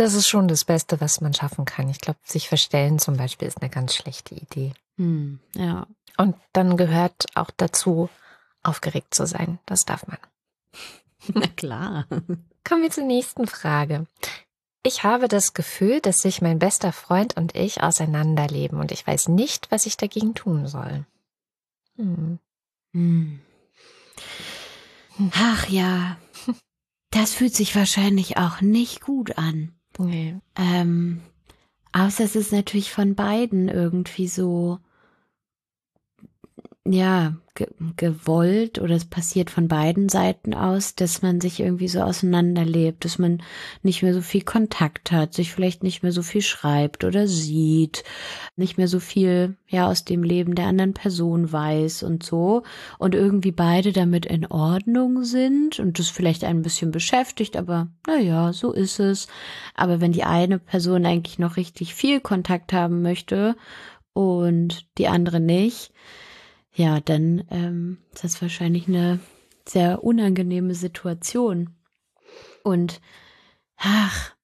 das 0.00 0.14
ist 0.14 0.28
schon 0.28 0.48
das 0.48 0.64
Beste, 0.64 1.00
was 1.02 1.20
man 1.20 1.34
schaffen 1.34 1.66
kann. 1.66 1.90
Ich 1.90 2.00
glaube, 2.00 2.18
sich 2.24 2.48
verstellen 2.48 2.98
zum 2.98 3.18
Beispiel 3.18 3.46
ist 3.46 3.60
eine 3.60 3.68
ganz 3.70 3.94
schlechte 3.94 4.34
Idee. 4.34 4.72
Hm, 4.96 5.40
ja. 5.54 5.86
Und 6.16 6.36
dann 6.54 6.78
gehört 6.78 7.26
auch 7.34 7.50
dazu, 7.54 8.08
aufgeregt 8.62 9.14
zu 9.14 9.26
sein. 9.26 9.58
Das 9.66 9.84
darf 9.84 10.06
man. 10.06 10.18
Na 11.34 11.46
klar. 11.48 12.06
Kommen 12.66 12.82
wir 12.82 12.90
zur 12.90 13.04
nächsten 13.04 13.46
Frage. 13.46 14.06
Ich 14.82 15.04
habe 15.04 15.28
das 15.28 15.52
Gefühl, 15.52 16.00
dass 16.00 16.18
sich 16.18 16.40
mein 16.40 16.58
bester 16.58 16.92
Freund 16.92 17.36
und 17.36 17.54
ich 17.54 17.82
auseinanderleben 17.82 18.78
und 18.80 18.92
ich 18.92 19.06
weiß 19.06 19.28
nicht, 19.28 19.70
was 19.70 19.84
ich 19.84 19.98
dagegen 19.98 20.34
tun 20.34 20.66
soll. 20.66 21.04
Hm. 21.96 22.38
Hm. 22.92 23.40
Ach 25.34 25.68
ja, 25.68 26.16
das 27.10 27.34
fühlt 27.34 27.54
sich 27.54 27.76
wahrscheinlich 27.76 28.38
auch 28.38 28.62
nicht 28.62 29.02
gut 29.02 29.36
an. 29.36 29.74
Nee. 29.98 30.36
Ähm, 30.56 31.20
außer 31.92 32.24
es 32.24 32.34
ist 32.34 32.52
natürlich 32.52 32.90
von 32.90 33.14
beiden 33.14 33.68
irgendwie 33.68 34.28
so, 34.28 34.78
ja, 36.92 37.34
ge 37.54 37.66
gewollt 37.96 38.80
oder 38.80 38.94
es 38.94 39.04
passiert 39.04 39.50
von 39.50 39.68
beiden 39.68 40.08
Seiten 40.08 40.54
aus, 40.54 40.94
dass 40.94 41.22
man 41.22 41.40
sich 41.40 41.60
irgendwie 41.60 41.88
so 41.88 42.00
auseinanderlebt, 42.00 43.04
dass 43.04 43.18
man 43.18 43.42
nicht 43.82 44.02
mehr 44.02 44.14
so 44.14 44.20
viel 44.22 44.42
Kontakt 44.42 45.12
hat, 45.12 45.34
sich 45.34 45.52
vielleicht 45.52 45.82
nicht 45.82 46.02
mehr 46.02 46.12
so 46.12 46.22
viel 46.22 46.42
schreibt 46.42 47.04
oder 47.04 47.26
sieht, 47.26 48.04
nicht 48.56 48.78
mehr 48.78 48.88
so 48.88 48.98
viel 48.98 49.56
ja 49.68 49.88
aus 49.88 50.04
dem 50.04 50.22
Leben 50.22 50.54
der 50.54 50.66
anderen 50.66 50.94
Person 50.94 51.52
weiß 51.52 52.02
und 52.02 52.22
so 52.24 52.62
und 52.98 53.14
irgendwie 53.14 53.52
beide 53.52 53.92
damit 53.92 54.26
in 54.26 54.46
Ordnung 54.46 55.24
sind 55.24 55.78
und 55.78 55.98
das 55.98 56.08
vielleicht 56.08 56.44
ein 56.44 56.62
bisschen 56.62 56.90
beschäftigt, 56.90 57.56
aber 57.56 57.88
naja, 58.06 58.52
so 58.52 58.72
ist 58.72 58.98
es. 59.00 59.28
Aber 59.74 60.00
wenn 60.00 60.12
die 60.12 60.24
eine 60.24 60.58
Person 60.58 61.06
eigentlich 61.06 61.38
noch 61.38 61.56
richtig 61.56 61.94
viel 61.94 62.20
Kontakt 62.20 62.72
haben 62.72 63.02
möchte 63.02 63.56
und 64.12 64.86
die 64.98 65.08
andere 65.08 65.40
nicht, 65.40 65.92
ja, 66.72 67.00
dann 67.00 67.44
ähm, 67.50 67.98
ist 68.12 68.24
das 68.24 68.42
wahrscheinlich 68.42 68.88
eine 68.88 69.20
sehr 69.66 70.02
unangenehme 70.04 70.74
Situation. 70.74 71.70
Und 72.62 73.00
ach, 73.76 74.34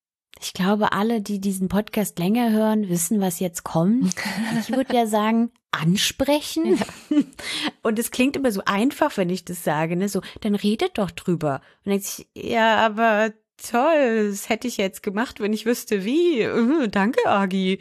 ich 0.41 0.53
glaube, 0.53 0.93
alle, 0.93 1.23
die 1.23 1.41
diesen 1.41 1.69
Podcast 1.69 2.19
länger 2.19 2.51
hören, 2.51 2.89
wissen, 2.89 3.21
was 3.21 3.41
jetzt 3.41 3.65
kommt. 3.65 4.15
Ich 4.61 4.71
würde 4.71 4.95
ja 4.95 5.07
sagen, 5.07 5.51
ansprechen. 5.71 6.77
Ja. 6.77 7.17
Und 7.83 7.99
es 7.99 8.11
klingt 8.11 8.37
immer 8.37 8.53
so 8.53 8.63
einfach, 8.67 9.17
wenn 9.17 9.31
ich 9.31 9.45
das 9.45 9.65
sage, 9.65 9.97
ne? 9.97 10.09
So, 10.09 10.21
dann 10.41 10.55
redet 10.55 10.99
doch 10.99 11.11
drüber. 11.11 11.61
Und 11.85 11.91
denkt 11.91 12.05
sich, 12.05 12.27
ja, 12.35 12.77
aber 12.85 13.33
toll, 13.57 14.29
das 14.31 14.49
hätte 14.49 14.69
ich 14.69 14.77
jetzt 14.77 15.03
gemacht, 15.03 15.41
wenn 15.41 15.53
ich 15.53 15.67
wüsste, 15.67 16.05
wie. 16.05 16.47
Uh, 16.47 16.87
danke, 16.87 17.27
Agi. 17.27 17.79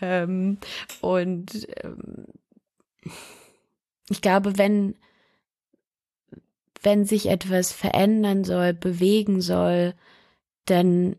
Ähm, 0.00 0.58
und 1.00 1.66
ähm, 1.82 2.26
ich 4.10 4.20
glaube, 4.20 4.58
wenn, 4.58 4.96
wenn 6.82 7.04
sich 7.04 7.28
etwas 7.28 7.72
verändern 7.72 8.44
soll, 8.44 8.74
bewegen 8.74 9.40
soll, 9.40 9.94
dann 10.66 11.16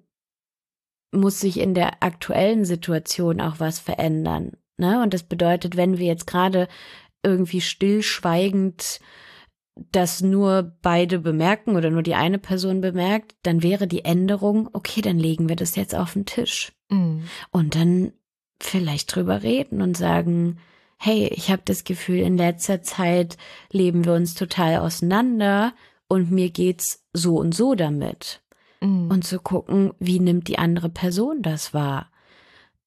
muss 1.11 1.39
sich 1.39 1.59
in 1.59 1.73
der 1.73 2.03
aktuellen 2.03 2.65
Situation 2.65 3.41
auch 3.41 3.59
was 3.59 3.79
verändern. 3.79 4.57
Ne? 4.77 5.01
Und 5.01 5.13
das 5.13 5.23
bedeutet, 5.23 5.77
wenn 5.77 5.97
wir 5.97 6.05
jetzt 6.05 6.27
gerade 6.27 6.67
irgendwie 7.23 7.61
stillschweigend 7.61 8.99
das 9.91 10.21
nur 10.21 10.77
beide 10.81 11.19
bemerken 11.19 11.75
oder 11.75 11.89
nur 11.89 12.03
die 12.03 12.15
eine 12.15 12.37
Person 12.37 12.81
bemerkt, 12.81 13.35
dann 13.43 13.61
wäre 13.61 13.87
die 13.87 14.05
Änderung, 14.05 14.69
okay, 14.73 15.01
dann 15.01 15.19
legen 15.19 15.49
wir 15.49 15.57
das 15.57 15.75
jetzt 15.75 15.95
auf 15.95 16.13
den 16.13 16.25
Tisch. 16.25 16.71
Mhm. 16.89 17.23
Und 17.51 17.75
dann 17.75 18.13
vielleicht 18.61 19.13
drüber 19.13 19.43
reden 19.43 19.81
und 19.81 19.97
sagen, 19.97 20.59
hey, 21.05 21.27
ich 21.27 21.51
habe 21.51 21.61
das 21.65 21.83
Gefühl, 21.83 22.17
in 22.17 22.35
letzter 22.35 22.81
Zeit 22.81 23.37
leben 23.71 24.05
wir 24.05 24.13
uns 24.13 24.33
total 24.33 24.77
auseinander 24.77 25.73
und 26.07 26.31
mir 26.31 26.49
geht's 26.49 27.05
so 27.13 27.37
und 27.37 27.53
so 27.53 27.75
damit. 27.75 28.41
Mhm. 28.81 29.11
Und 29.11 29.23
zu 29.23 29.39
gucken, 29.39 29.93
wie 29.99 30.19
nimmt 30.19 30.47
die 30.47 30.57
andere 30.57 30.89
Person 30.89 31.43
das 31.43 31.75
wahr. 31.75 32.09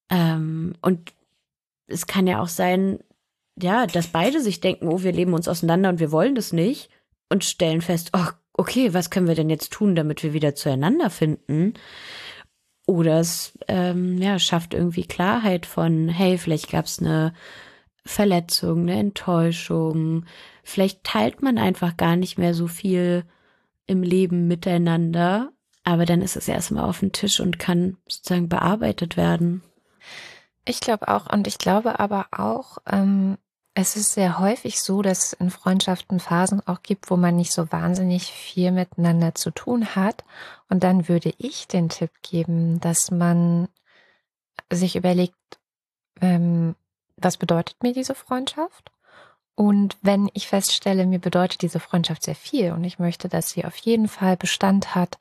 Ähm, 0.09 0.73
und 0.81 1.13
es 1.87 2.07
kann 2.07 2.27
ja 2.27 2.41
auch 2.41 2.49
sein, 2.49 2.99
ja, 3.57 3.87
dass 3.87 4.07
beide 4.07 4.41
sich 4.41 4.59
denken, 4.59 4.89
oh, 4.89 5.01
wir 5.01 5.13
leben 5.13 5.33
uns 5.33 5.47
auseinander 5.47 5.87
und 5.87 6.01
wir 6.01 6.11
wollen 6.11 6.35
das 6.35 6.51
nicht 6.51 6.89
und 7.29 7.45
stellen 7.45 7.81
fest, 7.81 8.11
oh, 8.11 8.31
okay, 8.51 8.93
was 8.93 9.09
können 9.11 9.27
wir 9.27 9.35
denn 9.35 9.49
jetzt 9.49 9.71
tun, 9.71 9.95
damit 9.95 10.23
wir 10.23 10.33
wieder 10.33 10.55
zueinander 10.55 11.09
finden? 11.09 11.75
Oder 12.85 13.21
es 13.21 13.57
ähm, 13.69 14.17
ja, 14.17 14.39
schafft 14.39 14.73
irgendwie 14.73 15.05
Klarheit 15.05 15.65
von, 15.65 16.09
hey, 16.09 16.37
vielleicht 16.37 16.69
gab 16.69 16.83
es 16.83 16.99
eine 16.99 17.33
Verletzung, 18.05 18.81
eine 18.81 18.99
Enttäuschung. 18.99 20.25
Vielleicht 20.63 21.03
teilt 21.03 21.41
man 21.41 21.57
einfach 21.57 21.97
gar 21.97 22.15
nicht 22.15 22.37
mehr 22.37 22.53
so 22.53 22.67
viel 22.67 23.25
im 23.85 24.03
Leben 24.03 24.47
miteinander, 24.47 25.51
aber 25.83 26.05
dann 26.05 26.21
ist 26.21 26.35
es 26.35 26.47
erstmal 26.47 26.83
auf 26.83 26.99
dem 26.99 27.11
Tisch 27.11 27.39
und 27.39 27.59
kann 27.59 27.97
sozusagen 28.07 28.49
bearbeitet 28.49 29.17
werden. 29.17 29.63
Ich 30.65 30.79
glaube 30.79 31.07
auch, 31.07 31.31
und 31.31 31.47
ich 31.47 31.57
glaube 31.57 31.99
aber 31.99 32.27
auch, 32.31 32.77
ähm, 32.85 33.37
es 33.73 33.95
ist 33.95 34.13
sehr 34.13 34.39
häufig 34.39 34.81
so, 34.81 35.01
dass 35.01 35.25
es 35.25 35.33
in 35.33 35.49
Freundschaften 35.49 36.19
Phasen 36.19 36.61
auch 36.67 36.81
gibt, 36.83 37.09
wo 37.09 37.17
man 37.17 37.35
nicht 37.35 37.51
so 37.51 37.71
wahnsinnig 37.71 38.31
viel 38.31 38.71
miteinander 38.71 39.35
zu 39.35 39.51
tun 39.51 39.95
hat. 39.95 40.25
Und 40.69 40.83
dann 40.83 41.07
würde 41.07 41.33
ich 41.37 41.67
den 41.67 41.89
Tipp 41.89 42.11
geben, 42.21 42.79
dass 42.81 43.09
man 43.09 43.69
sich 44.71 44.95
überlegt, 44.95 45.35
ähm, 46.21 46.75
was 47.21 47.37
bedeutet 47.37 47.81
mir 47.83 47.93
diese 47.93 48.15
Freundschaft? 48.15 48.91
Und 49.55 49.97
wenn 50.01 50.29
ich 50.33 50.47
feststelle, 50.47 51.05
mir 51.05 51.19
bedeutet 51.19 51.61
diese 51.61 51.79
Freundschaft 51.79 52.23
sehr 52.23 52.35
viel 52.35 52.71
und 52.71 52.83
ich 52.85 52.97
möchte, 52.97 53.27
dass 53.27 53.49
sie 53.49 53.65
auf 53.65 53.75
jeden 53.75 54.07
Fall 54.07 54.37
Bestand 54.37 54.95
hat, 54.95 55.17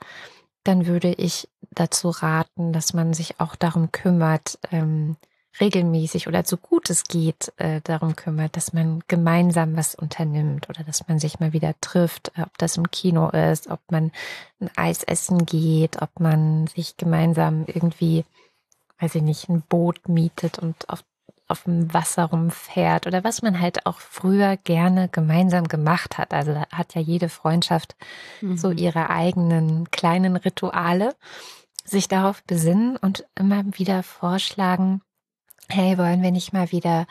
dann 0.62 0.86
würde 0.86 1.12
ich 1.12 1.48
dazu 1.70 2.10
raten, 2.10 2.72
dass 2.72 2.94
man 2.94 3.14
sich 3.14 3.40
auch 3.40 3.56
darum 3.56 3.90
kümmert, 3.90 4.58
ähm, 4.70 5.16
regelmäßig 5.60 6.28
oder 6.28 6.44
so 6.44 6.56
gut 6.56 6.90
es 6.90 7.04
geht, 7.04 7.52
äh, 7.56 7.80
darum 7.82 8.14
kümmert, 8.16 8.56
dass 8.56 8.72
man 8.72 9.02
gemeinsam 9.08 9.76
was 9.76 9.94
unternimmt 9.94 10.68
oder 10.68 10.84
dass 10.84 11.08
man 11.08 11.18
sich 11.18 11.40
mal 11.40 11.52
wieder 11.52 11.74
trifft, 11.80 12.32
ob 12.38 12.56
das 12.58 12.76
im 12.76 12.90
Kino 12.90 13.30
ist, 13.30 13.68
ob 13.68 13.80
man 13.90 14.12
ein 14.60 14.70
Eis 14.76 15.02
essen 15.02 15.46
geht, 15.46 16.00
ob 16.00 16.20
man 16.20 16.66
sich 16.68 16.96
gemeinsam 16.96 17.64
irgendwie, 17.66 18.24
weiß 19.00 19.16
ich 19.16 19.22
nicht, 19.22 19.48
ein 19.48 19.62
Boot 19.62 20.08
mietet 20.08 20.58
und 20.58 20.88
auf 20.88 21.02
auf 21.48 21.64
dem 21.64 21.92
Wasser 21.92 22.24
rumfährt 22.24 23.06
oder 23.06 23.24
was 23.24 23.42
man 23.42 23.60
halt 23.60 23.86
auch 23.86 24.00
früher 24.00 24.56
gerne 24.56 25.08
gemeinsam 25.08 25.66
gemacht 25.66 26.18
hat. 26.18 26.32
Also 26.34 26.54
da 26.54 26.66
hat 26.72 26.94
ja 26.94 27.00
jede 27.00 27.28
Freundschaft 27.28 27.96
mhm. 28.40 28.56
so 28.56 28.70
ihre 28.70 29.10
eigenen 29.10 29.90
kleinen 29.90 30.36
Rituale. 30.36 31.14
Sich 31.84 32.06
darauf 32.06 32.42
besinnen 32.44 32.98
und 32.98 33.24
immer 33.34 33.64
wieder 33.72 34.02
vorschlagen, 34.02 35.00
hey, 35.70 35.96
wollen 35.96 36.22
wir 36.22 36.32
nicht 36.32 36.52
mal 36.52 36.70
wieder 36.70 37.06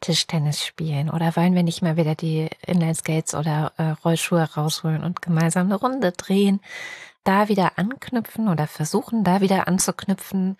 Tischtennis 0.00 0.64
spielen 0.64 1.10
oder 1.10 1.36
wollen 1.36 1.54
wir 1.54 1.62
nicht 1.62 1.82
mal 1.82 1.96
wieder 1.96 2.14
die 2.14 2.48
Inlineskates 2.66 3.34
oder 3.34 3.72
äh, 3.76 3.90
Rollschuhe 4.04 4.42
rausholen 4.42 5.02
und 5.02 5.22
gemeinsam 5.22 5.66
eine 5.66 5.76
Runde 5.76 6.12
drehen, 6.12 6.60
da 7.24 7.48
wieder 7.48 7.72
anknüpfen 7.76 8.48
oder 8.48 8.66
versuchen, 8.66 9.24
da 9.24 9.40
wieder 9.40 9.66
anzuknüpfen 9.68 10.56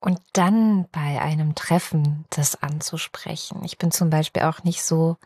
und 0.00 0.20
dann 0.32 0.88
bei 0.90 1.20
einem 1.20 1.54
Treffen 1.54 2.24
das 2.30 2.60
anzusprechen. 2.62 3.62
Ich 3.64 3.78
bin 3.78 3.90
zum 3.90 4.10
Beispiel 4.10 4.42
auch 4.42 4.64
nicht 4.64 4.82
so 4.82 5.16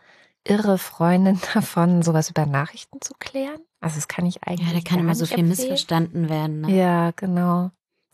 irre 0.44 0.78
Freundin 0.78 1.40
davon, 1.54 2.02
sowas 2.02 2.30
über 2.30 2.46
Nachrichten 2.46 3.00
zu 3.00 3.14
klären. 3.18 3.60
Also 3.80 3.96
das 3.96 4.08
kann 4.08 4.26
ich 4.26 4.42
eigentlich. 4.44 4.68
Ja, 4.68 4.74
da 4.74 4.80
kann 4.80 4.98
immer 4.98 5.14
so 5.14 5.26
viel 5.26 5.38
empfehlen. 5.38 5.48
missverstanden 5.48 6.28
werden. 6.28 6.62
Ne? 6.62 6.76
Ja, 6.76 7.12
genau. 7.12 7.70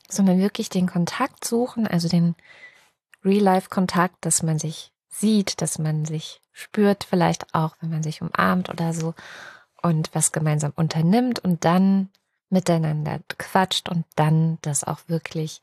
Sondern 0.08 0.38
wirklich 0.38 0.68
den 0.68 0.88
Kontakt 0.88 1.44
suchen, 1.44 1.86
also 1.86 2.08
den 2.08 2.34
Real-Life-Kontakt, 3.24 4.16
dass 4.24 4.42
man 4.42 4.58
sich 4.58 4.92
sieht, 5.08 5.60
dass 5.60 5.78
man 5.78 6.04
sich 6.04 6.40
spürt, 6.52 7.04
vielleicht 7.04 7.54
auch, 7.54 7.76
wenn 7.80 7.90
man 7.90 8.02
sich 8.02 8.22
umarmt 8.22 8.70
oder 8.70 8.92
so 8.92 9.14
und 9.82 10.10
was 10.14 10.32
gemeinsam 10.32 10.72
unternimmt 10.76 11.38
und 11.38 11.64
dann 11.64 12.10
miteinander 12.48 13.20
quatscht 13.38 13.88
und 13.88 14.04
dann 14.16 14.58
das 14.62 14.84
auch 14.84 15.00
wirklich 15.06 15.62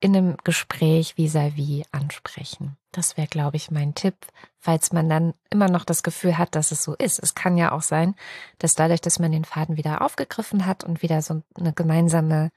in 0.00 0.16
einem 0.16 0.36
Gespräch 0.44 1.16
vis-à-vis 1.16 1.84
ansprechen. 1.90 2.76
Das 2.92 3.16
wäre, 3.16 3.26
glaube 3.26 3.56
ich, 3.56 3.70
mein 3.70 3.94
Tipp, 3.94 4.14
falls 4.58 4.92
man 4.92 5.08
dann 5.08 5.34
immer 5.50 5.68
noch 5.68 5.84
das 5.84 6.02
Gefühl 6.02 6.38
hat, 6.38 6.54
dass 6.54 6.70
es 6.70 6.82
so 6.82 6.94
ist. 6.94 7.20
Es 7.22 7.34
kann 7.34 7.56
ja 7.56 7.72
auch 7.72 7.82
sein, 7.82 8.14
dass 8.58 8.74
dadurch, 8.74 9.00
dass 9.00 9.18
man 9.18 9.32
den 9.32 9.44
Faden 9.44 9.76
wieder 9.76 10.02
aufgegriffen 10.02 10.66
hat 10.66 10.84
und 10.84 11.02
wieder 11.02 11.20
so 11.20 11.42
eine 11.56 11.72
gemeinsame, 11.72 12.50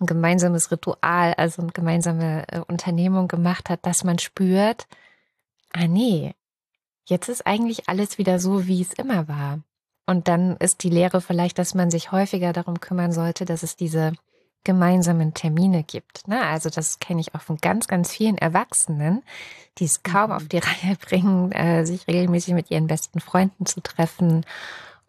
ein 0.00 0.06
gemeinsames 0.06 0.70
Ritual, 0.70 1.34
also 1.34 1.62
eine 1.62 1.72
gemeinsame 1.72 2.44
äh, 2.48 2.60
Unternehmung 2.60 3.28
gemacht 3.28 3.70
hat, 3.70 3.86
dass 3.86 4.04
man 4.04 4.18
spürt, 4.18 4.86
ah 5.72 5.86
nee, 5.86 6.34
jetzt 7.04 7.28
ist 7.28 7.46
eigentlich 7.46 7.88
alles 7.88 8.18
wieder 8.18 8.38
so, 8.38 8.66
wie 8.66 8.82
es 8.82 8.92
immer 8.92 9.28
war. 9.28 9.60
Und 10.06 10.26
dann 10.26 10.56
ist 10.56 10.82
die 10.82 10.90
Lehre 10.90 11.20
vielleicht, 11.20 11.58
dass 11.58 11.74
man 11.74 11.90
sich 11.90 12.10
häufiger 12.10 12.52
darum 12.52 12.80
kümmern 12.80 13.12
sollte, 13.12 13.44
dass 13.44 13.62
es 13.62 13.76
diese 13.76 14.12
gemeinsamen 14.64 15.34
Termine 15.34 15.82
gibt. 15.82 16.28
Ne? 16.28 16.40
Also 16.42 16.70
das 16.70 16.98
kenne 16.98 17.20
ich 17.20 17.34
auch 17.34 17.40
von 17.40 17.56
ganz, 17.56 17.88
ganz 17.88 18.12
vielen 18.12 18.38
Erwachsenen, 18.38 19.22
die 19.78 19.84
es 19.84 20.02
kaum 20.02 20.30
mhm. 20.30 20.36
auf 20.36 20.48
die 20.48 20.58
Reihe 20.82 20.96
bringen, 20.96 21.52
äh, 21.52 21.84
sich 21.86 22.06
regelmäßig 22.06 22.54
mit 22.54 22.70
ihren 22.70 22.86
besten 22.86 23.20
Freunden 23.20 23.66
zu 23.66 23.80
treffen 23.80 24.44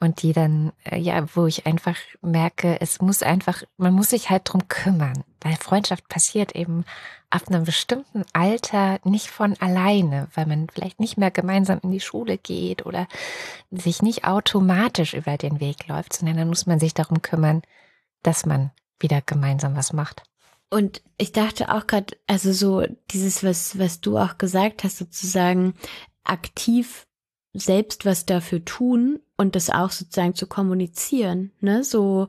und 0.02 0.24
die 0.24 0.34
dann, 0.34 0.74
äh, 0.84 0.98
ja, 0.98 1.24
wo 1.36 1.46
ich 1.46 1.68
einfach 1.68 1.96
merke, 2.22 2.82
es 2.82 3.02
muss 3.02 3.22
einfach, 3.22 3.62
man 3.78 3.94
muss 3.94 4.10
sich 4.10 4.30
halt 4.30 4.42
drum 4.46 4.68
kümmern, 4.68 5.24
weil 5.42 5.56
Freundschaft 5.56 6.10
passiert 6.10 6.56
eben 6.56 6.86
ab 7.30 7.44
einem 7.48 7.64
bestimmten 7.64 8.26
Alter 8.34 9.00
nicht 9.04 9.28
von 9.28 9.56
alleine, 9.60 10.28
weil 10.34 10.48
man 10.48 10.68
vielleicht 10.74 11.00
nicht 11.00 11.18
mehr 11.18 11.32
gemeinsam 11.32 11.80
in 11.84 11.92
die 11.92 12.00
Schule 12.00 12.38
geht 12.38 12.86
oder 12.86 13.08
sich 13.70 14.02
nicht 14.02 14.26
automatisch 14.26 15.14
über 15.14 15.38
den 15.38 15.60
Weg 15.60 15.88
läuft, 15.88 16.14
sondern 16.14 16.38
dann 16.38 16.48
muss 16.48 16.66
man 16.66 16.80
sich 16.80 16.94
darum 16.94 17.22
kümmern, 17.22 17.62
dass 18.24 18.46
man 18.46 18.72
wieder 19.02 19.22
gemeinsam 19.22 19.76
was 19.76 19.94
macht. 19.94 20.24
Und 20.70 21.02
ich 21.18 21.34
dachte 21.34 21.74
auch 21.74 21.86
gerade, 21.86 22.16
also 22.28 22.54
so 22.54 22.86
dieses, 23.12 23.44
was, 23.44 23.78
was 23.78 24.00
du 24.00 24.18
auch 24.18 24.38
gesagt 24.38 24.84
hast, 24.84 24.98
sozusagen 24.98 25.74
aktiv 26.24 27.08
selbst 27.54 28.06
was 28.06 28.26
dafür 28.26 28.64
tun 28.64 29.20
und 29.36 29.56
das 29.56 29.70
auch 29.70 29.90
sozusagen 29.90 30.36
zu 30.36 30.48
kommunizieren, 30.48 31.52
ne? 31.60 31.84
So, 31.84 32.28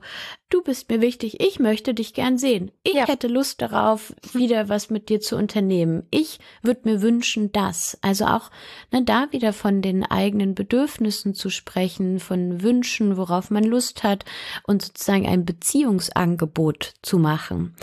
du 0.49 0.61
bist 0.61 0.89
mir 0.89 0.99
wichtig, 0.99 1.39
ich 1.39 1.59
möchte 1.59 1.93
dich 1.93 2.13
gern 2.13 2.37
sehen. 2.37 2.71
Ich 2.83 2.95
ja. 2.95 3.07
hätte 3.07 3.27
Lust 3.27 3.61
darauf, 3.61 4.13
wieder 4.33 4.67
was 4.67 4.89
mit 4.89 5.07
dir 5.07 5.21
zu 5.21 5.37
unternehmen. 5.37 6.07
Ich 6.11 6.39
würde 6.61 6.81
mir 6.85 7.01
wünschen, 7.01 7.51
das. 7.53 7.97
Also 8.01 8.25
auch 8.25 8.51
ne, 8.91 9.03
da 9.03 9.27
wieder 9.31 9.53
von 9.53 9.81
den 9.81 10.03
eigenen 10.03 10.55
Bedürfnissen 10.55 11.35
zu 11.35 11.49
sprechen, 11.49 12.19
von 12.19 12.61
Wünschen, 12.61 13.15
worauf 13.15 13.49
man 13.49 13.63
Lust 13.63 14.03
hat 14.03 14.25
und 14.63 14.81
sozusagen 14.81 15.27
ein 15.27 15.45
Beziehungsangebot 15.45 16.95
zu 17.01 17.17
machen. 17.17 17.75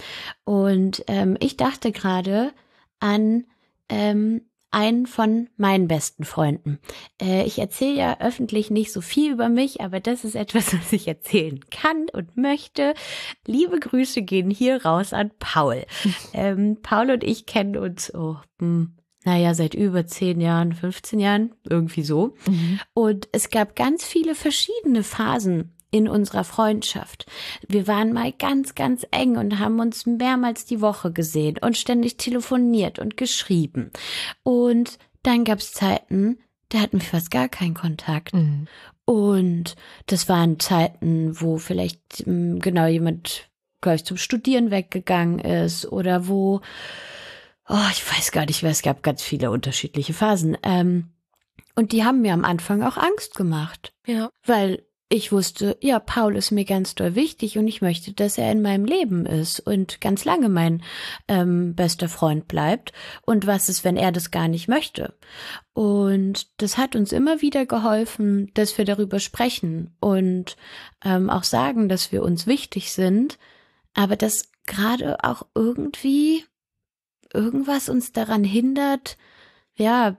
Und 0.44 1.04
ähm, 1.06 1.38
ich 1.40 1.56
dachte 1.56 1.92
gerade 1.92 2.52
an 2.98 3.44
ähm, 3.88 4.42
einen 4.70 5.06
von 5.06 5.48
meinen 5.56 5.88
besten 5.88 6.24
Freunden. 6.24 6.78
Äh, 7.20 7.44
ich 7.44 7.58
erzähle 7.58 7.96
ja 7.96 8.20
öffentlich 8.20 8.70
nicht 8.70 8.92
so 8.92 9.00
viel 9.00 9.32
über 9.32 9.48
mich, 9.48 9.80
aber 9.80 10.00
das 10.00 10.24
ist 10.24 10.34
etwas, 10.34 10.72
was 10.78 10.92
ich 10.92 11.08
erzählen 11.08 11.60
kann 11.70 12.06
und 12.12 12.36
möchte. 12.36 12.94
Liebe 13.46 13.80
Grüße 13.80 14.22
gehen 14.22 14.50
hier 14.50 14.84
raus 14.84 15.12
an 15.12 15.30
Paul. 15.38 15.84
Ähm, 16.32 16.78
Paul 16.82 17.10
und 17.10 17.24
ich 17.24 17.46
kennen 17.46 17.76
uns, 17.76 18.14
oh, 18.14 18.36
hm, 18.60 18.94
naja, 19.24 19.52
seit 19.54 19.74
über 19.74 20.06
zehn 20.06 20.40
Jahren, 20.40 20.72
15 20.72 21.18
Jahren, 21.18 21.54
irgendwie 21.68 22.02
so. 22.02 22.34
Mhm. 22.46 22.80
Und 22.94 23.28
es 23.32 23.50
gab 23.50 23.74
ganz 23.74 24.04
viele 24.04 24.34
verschiedene 24.34 25.02
Phasen 25.02 25.74
in 25.90 26.08
unserer 26.08 26.44
Freundschaft. 26.44 27.26
Wir 27.66 27.86
waren 27.86 28.12
mal 28.12 28.32
ganz, 28.32 28.74
ganz 28.74 29.06
eng 29.10 29.36
und 29.36 29.58
haben 29.58 29.80
uns 29.80 30.06
mehrmals 30.06 30.64
die 30.64 30.80
Woche 30.80 31.12
gesehen 31.12 31.58
und 31.60 31.76
ständig 31.76 32.16
telefoniert 32.16 32.98
und 32.98 33.16
geschrieben. 33.16 33.90
Und 34.42 34.98
dann 35.22 35.44
gab 35.44 35.58
es 35.58 35.72
Zeiten, 35.72 36.38
da 36.68 36.78
hatten 36.80 37.00
wir 37.00 37.06
fast 37.06 37.30
gar 37.30 37.48
keinen 37.48 37.74
Kontakt. 37.74 38.34
Mhm. 38.34 38.68
Und 39.04 39.74
das 40.06 40.28
waren 40.28 40.60
Zeiten, 40.60 41.40
wo 41.40 41.58
vielleicht 41.58 42.22
hm, 42.24 42.60
genau 42.60 42.86
jemand 42.86 43.50
gleich 43.80 44.04
zum 44.04 44.16
Studieren 44.16 44.70
weggegangen 44.70 45.40
ist 45.40 45.90
oder 45.90 46.28
wo, 46.28 46.60
oh, 47.68 47.88
ich 47.90 48.08
weiß 48.08 48.30
gar 48.30 48.46
nicht 48.46 48.62
mehr, 48.62 48.70
es 48.70 48.82
gab 48.82 49.02
ganz 49.02 49.22
viele 49.22 49.50
unterschiedliche 49.50 50.12
Phasen. 50.12 50.56
Ähm, 50.62 51.10
und 51.74 51.92
die 51.92 52.04
haben 52.04 52.20
mir 52.20 52.34
am 52.34 52.44
Anfang 52.44 52.82
auch 52.82 52.96
Angst 52.96 53.34
gemacht. 53.34 53.92
Ja. 54.06 54.30
Weil 54.44 54.84
ich 55.12 55.32
wusste, 55.32 55.76
ja, 55.80 55.98
Paul 55.98 56.36
ist 56.36 56.52
mir 56.52 56.64
ganz 56.64 56.94
doll 56.94 57.16
wichtig 57.16 57.58
und 57.58 57.66
ich 57.66 57.82
möchte, 57.82 58.12
dass 58.12 58.38
er 58.38 58.52
in 58.52 58.62
meinem 58.62 58.84
Leben 58.84 59.26
ist 59.26 59.58
und 59.58 60.00
ganz 60.00 60.24
lange 60.24 60.48
mein 60.48 60.84
ähm, 61.26 61.74
bester 61.74 62.08
Freund 62.08 62.46
bleibt. 62.46 62.92
Und 63.22 63.44
was 63.44 63.68
ist, 63.68 63.82
wenn 63.82 63.96
er 63.96 64.12
das 64.12 64.30
gar 64.30 64.46
nicht 64.46 64.68
möchte? 64.68 65.12
Und 65.72 66.46
das 66.62 66.78
hat 66.78 66.94
uns 66.94 67.10
immer 67.10 67.42
wieder 67.42 67.66
geholfen, 67.66 68.52
dass 68.54 68.78
wir 68.78 68.84
darüber 68.84 69.18
sprechen 69.18 69.96
und 69.98 70.56
ähm, 71.04 71.28
auch 71.28 71.44
sagen, 71.44 71.88
dass 71.88 72.12
wir 72.12 72.22
uns 72.22 72.46
wichtig 72.46 72.92
sind, 72.92 73.36
aber 73.94 74.14
dass 74.14 74.52
gerade 74.64 75.24
auch 75.24 75.44
irgendwie 75.56 76.44
irgendwas 77.34 77.88
uns 77.88 78.12
daran 78.12 78.44
hindert, 78.44 79.16
ja, 79.80 80.16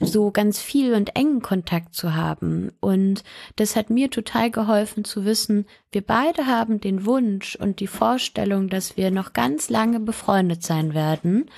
so 0.00 0.30
ganz 0.30 0.60
viel 0.60 0.94
und 0.94 1.14
engen 1.16 1.42
Kontakt 1.42 1.94
zu 1.94 2.14
haben. 2.14 2.72
Und 2.80 3.22
das 3.56 3.76
hat 3.76 3.90
mir 3.90 4.10
total 4.10 4.50
geholfen 4.50 5.04
zu 5.04 5.24
wissen, 5.24 5.66
wir 5.92 6.02
beide 6.02 6.46
haben 6.46 6.80
den 6.80 7.04
Wunsch 7.04 7.54
und 7.54 7.80
die 7.80 7.86
Vorstellung, 7.86 8.68
dass 8.68 8.96
wir 8.96 9.10
noch 9.10 9.32
ganz 9.32 9.68
lange 9.68 10.00
befreundet 10.00 10.62
sein 10.62 10.94
werden. 10.94 11.50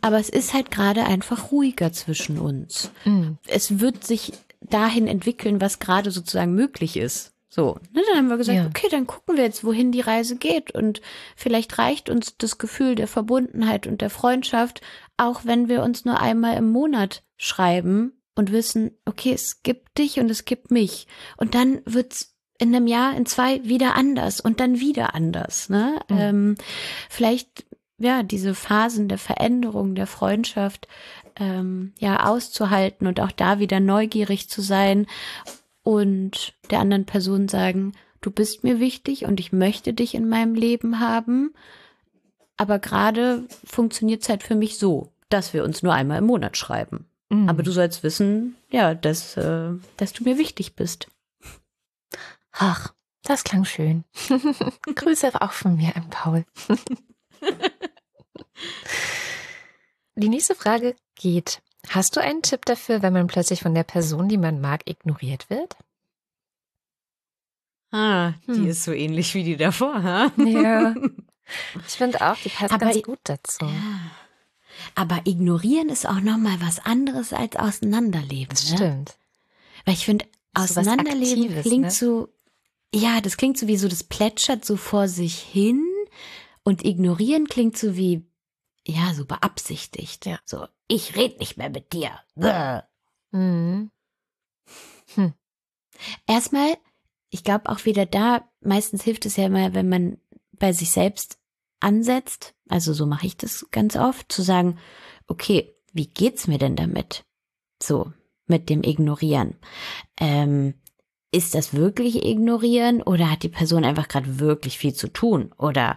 Aber 0.00 0.18
es 0.18 0.30
ist 0.30 0.54
halt 0.54 0.70
gerade 0.70 1.04
einfach 1.04 1.52
ruhiger 1.52 1.92
zwischen 1.92 2.38
uns. 2.38 2.90
Mhm. 3.04 3.36
Es 3.46 3.80
wird 3.80 4.04
sich 4.04 4.32
dahin 4.60 5.06
entwickeln, 5.06 5.60
was 5.60 5.78
gerade 5.78 6.10
sozusagen 6.10 6.54
möglich 6.54 6.96
ist. 6.96 7.29
So, 7.52 7.80
ne, 7.92 8.00
dann 8.08 8.16
haben 8.16 8.28
wir 8.28 8.36
gesagt, 8.36 8.58
ja. 8.58 8.66
okay, 8.66 8.86
dann 8.90 9.08
gucken 9.08 9.36
wir 9.36 9.42
jetzt, 9.42 9.64
wohin 9.64 9.90
die 9.90 10.00
Reise 10.00 10.36
geht. 10.36 10.72
Und 10.72 11.02
vielleicht 11.34 11.78
reicht 11.78 12.08
uns 12.08 12.36
das 12.38 12.58
Gefühl 12.58 12.94
der 12.94 13.08
Verbundenheit 13.08 13.88
und 13.88 14.00
der 14.00 14.10
Freundschaft, 14.10 14.80
auch 15.16 15.44
wenn 15.44 15.68
wir 15.68 15.82
uns 15.82 16.04
nur 16.04 16.20
einmal 16.20 16.56
im 16.56 16.70
Monat 16.70 17.24
schreiben 17.36 18.12
und 18.36 18.52
wissen, 18.52 18.92
okay, 19.04 19.32
es 19.32 19.64
gibt 19.64 19.98
dich 19.98 20.20
und 20.20 20.30
es 20.30 20.44
gibt 20.44 20.70
mich. 20.70 21.08
Und 21.36 21.56
dann 21.56 21.80
wird's 21.84 22.36
in 22.58 22.74
einem 22.74 22.86
Jahr, 22.86 23.16
in 23.16 23.26
zwei 23.26 23.64
wieder 23.64 23.96
anders 23.96 24.40
und 24.40 24.60
dann 24.60 24.78
wieder 24.78 25.16
anders. 25.16 25.68
Ne? 25.68 25.98
Mhm. 26.08 26.18
Ähm, 26.18 26.54
vielleicht 27.08 27.66
ja 27.98 28.22
diese 28.22 28.54
Phasen 28.54 29.08
der 29.08 29.18
Veränderung 29.18 29.96
der 29.96 30.06
Freundschaft 30.06 30.86
ähm, 31.36 31.94
ja 31.98 32.26
auszuhalten 32.26 33.08
und 33.08 33.18
auch 33.18 33.32
da 33.32 33.58
wieder 33.58 33.80
neugierig 33.80 34.48
zu 34.48 34.62
sein 34.62 35.06
und 35.90 36.54
der 36.70 36.78
anderen 36.78 37.04
Person 37.04 37.48
sagen, 37.48 37.94
du 38.20 38.30
bist 38.30 38.62
mir 38.62 38.78
wichtig 38.78 39.24
und 39.24 39.40
ich 39.40 39.50
möchte 39.50 39.92
dich 39.92 40.14
in 40.14 40.28
meinem 40.28 40.54
Leben 40.54 41.00
haben. 41.00 41.52
Aber 42.56 42.78
gerade 42.78 43.48
funktioniert 43.64 44.22
es 44.22 44.28
halt 44.28 44.44
für 44.44 44.54
mich 44.54 44.78
so, 44.78 45.10
dass 45.30 45.52
wir 45.52 45.64
uns 45.64 45.82
nur 45.82 45.92
einmal 45.92 46.18
im 46.18 46.26
Monat 46.26 46.56
schreiben. 46.56 47.06
Mhm. 47.28 47.48
Aber 47.48 47.64
du 47.64 47.72
sollst 47.72 48.04
wissen, 48.04 48.54
ja, 48.70 48.94
dass, 48.94 49.36
äh, 49.36 49.70
dass 49.96 50.12
du 50.12 50.22
mir 50.22 50.38
wichtig 50.38 50.76
bist. 50.76 51.08
Ach, 52.52 52.94
das 53.24 53.42
klang 53.42 53.64
schön. 53.64 54.04
Grüße 54.94 55.40
auch 55.40 55.50
von 55.50 55.74
mir 55.74 55.96
an 55.96 56.08
Paul. 56.08 56.44
Die 60.14 60.28
nächste 60.28 60.54
Frage 60.54 60.94
geht 61.16 61.62
Hast 61.88 62.16
du 62.16 62.20
einen 62.20 62.42
Tipp 62.42 62.64
dafür, 62.66 63.02
wenn 63.02 63.12
man 63.12 63.26
plötzlich 63.26 63.62
von 63.62 63.74
der 63.74 63.84
Person, 63.84 64.28
die 64.28 64.36
man 64.36 64.60
mag, 64.60 64.88
ignoriert 64.88 65.48
wird? 65.50 65.76
Ah, 67.90 68.34
die 68.46 68.52
hm. 68.52 68.66
ist 68.68 68.84
so 68.84 68.92
ähnlich 68.92 69.34
wie 69.34 69.42
die 69.42 69.56
davor, 69.56 70.02
ha? 70.02 70.32
Ja. 70.36 70.94
Ich 71.88 71.94
finde 71.94 72.20
auch, 72.20 72.36
die 72.36 72.48
passt 72.48 72.72
Aber 72.72 72.86
ganz 72.86 73.02
gut 73.02 73.18
dazu. 73.24 73.64
Ja. 73.64 73.72
Aber 74.94 75.22
ignorieren 75.24 75.88
ist 75.88 76.06
auch 76.06 76.20
noch 76.20 76.38
mal 76.38 76.60
was 76.60 76.78
anderes 76.78 77.32
als 77.32 77.56
auseinanderleben. 77.56 78.50
Das 78.50 78.70
ne? 78.70 78.76
stimmt. 78.76 79.16
Weil 79.84 79.94
ich 79.94 80.04
finde, 80.04 80.26
auseinanderleben 80.54 81.60
klingt 81.62 81.84
ne? 81.86 81.90
so, 81.90 82.28
ja, 82.94 83.20
das 83.20 83.36
klingt 83.36 83.58
so 83.58 83.66
wie 83.66 83.76
so, 83.76 83.88
das 83.88 84.04
plätschert 84.04 84.64
so 84.64 84.76
vor 84.76 85.08
sich 85.08 85.38
hin 85.38 85.84
und 86.62 86.84
ignorieren 86.84 87.46
klingt 87.46 87.76
so 87.76 87.96
wie, 87.96 88.24
ja, 88.90 89.14
so 89.14 89.24
beabsichtigt. 89.24 90.26
Ja. 90.26 90.38
So, 90.44 90.66
ich 90.88 91.16
red 91.16 91.40
nicht 91.40 91.56
mehr 91.56 91.70
mit 91.70 91.92
dir. 91.92 92.10
Mhm. 93.32 93.90
Hm. 95.14 95.34
Erstmal, 96.26 96.76
ich 97.30 97.44
glaube 97.44 97.68
auch 97.68 97.84
wieder 97.84 98.06
da, 98.06 98.48
meistens 98.60 99.02
hilft 99.02 99.26
es 99.26 99.36
ja 99.36 99.46
immer, 99.46 99.74
wenn 99.74 99.88
man 99.88 100.18
bei 100.52 100.72
sich 100.72 100.90
selbst 100.90 101.38
ansetzt, 101.80 102.54
also 102.68 102.92
so 102.92 103.06
mache 103.06 103.26
ich 103.26 103.36
das 103.36 103.66
ganz 103.70 103.96
oft, 103.96 104.30
zu 104.30 104.42
sagen, 104.42 104.78
okay, 105.26 105.74
wie 105.92 106.06
geht's 106.06 106.46
mir 106.46 106.58
denn 106.58 106.76
damit? 106.76 107.24
So, 107.82 108.12
mit 108.46 108.68
dem 108.68 108.82
Ignorieren. 108.82 109.56
Ähm, 110.18 110.74
ist 111.32 111.54
das 111.54 111.74
wirklich 111.74 112.24
Ignorieren 112.24 113.02
oder 113.02 113.30
hat 113.30 113.42
die 113.42 113.48
Person 113.48 113.84
einfach 113.84 114.08
gerade 114.08 114.40
wirklich 114.40 114.78
viel 114.78 114.94
zu 114.94 115.08
tun? 115.08 115.52
Oder 115.56 115.96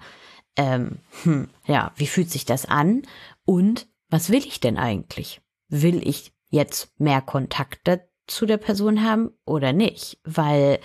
Ähm, 0.56 1.00
hm, 1.24 1.50
ja, 1.66 1.92
wie 1.96 2.08
fühlt 2.08 2.30
sich 2.30 2.46
das 2.46 2.66
an? 2.66 3.04
Und 3.46 3.88
was 4.10 4.30
will 4.30 4.46
ich 4.46 4.60
denn 4.60 4.78
eigentlich? 4.78 5.42
Will 5.70 6.08
ich 6.08 6.34
jetzt 6.50 6.92
mehr 7.00 7.22
Kontakte 7.22 8.08
zu 8.28 8.46
der 8.46 8.58
Person 8.58 9.04
haben 9.04 9.32
oder 9.46 9.74
nicht? 9.74 10.20
Weil 10.24 10.80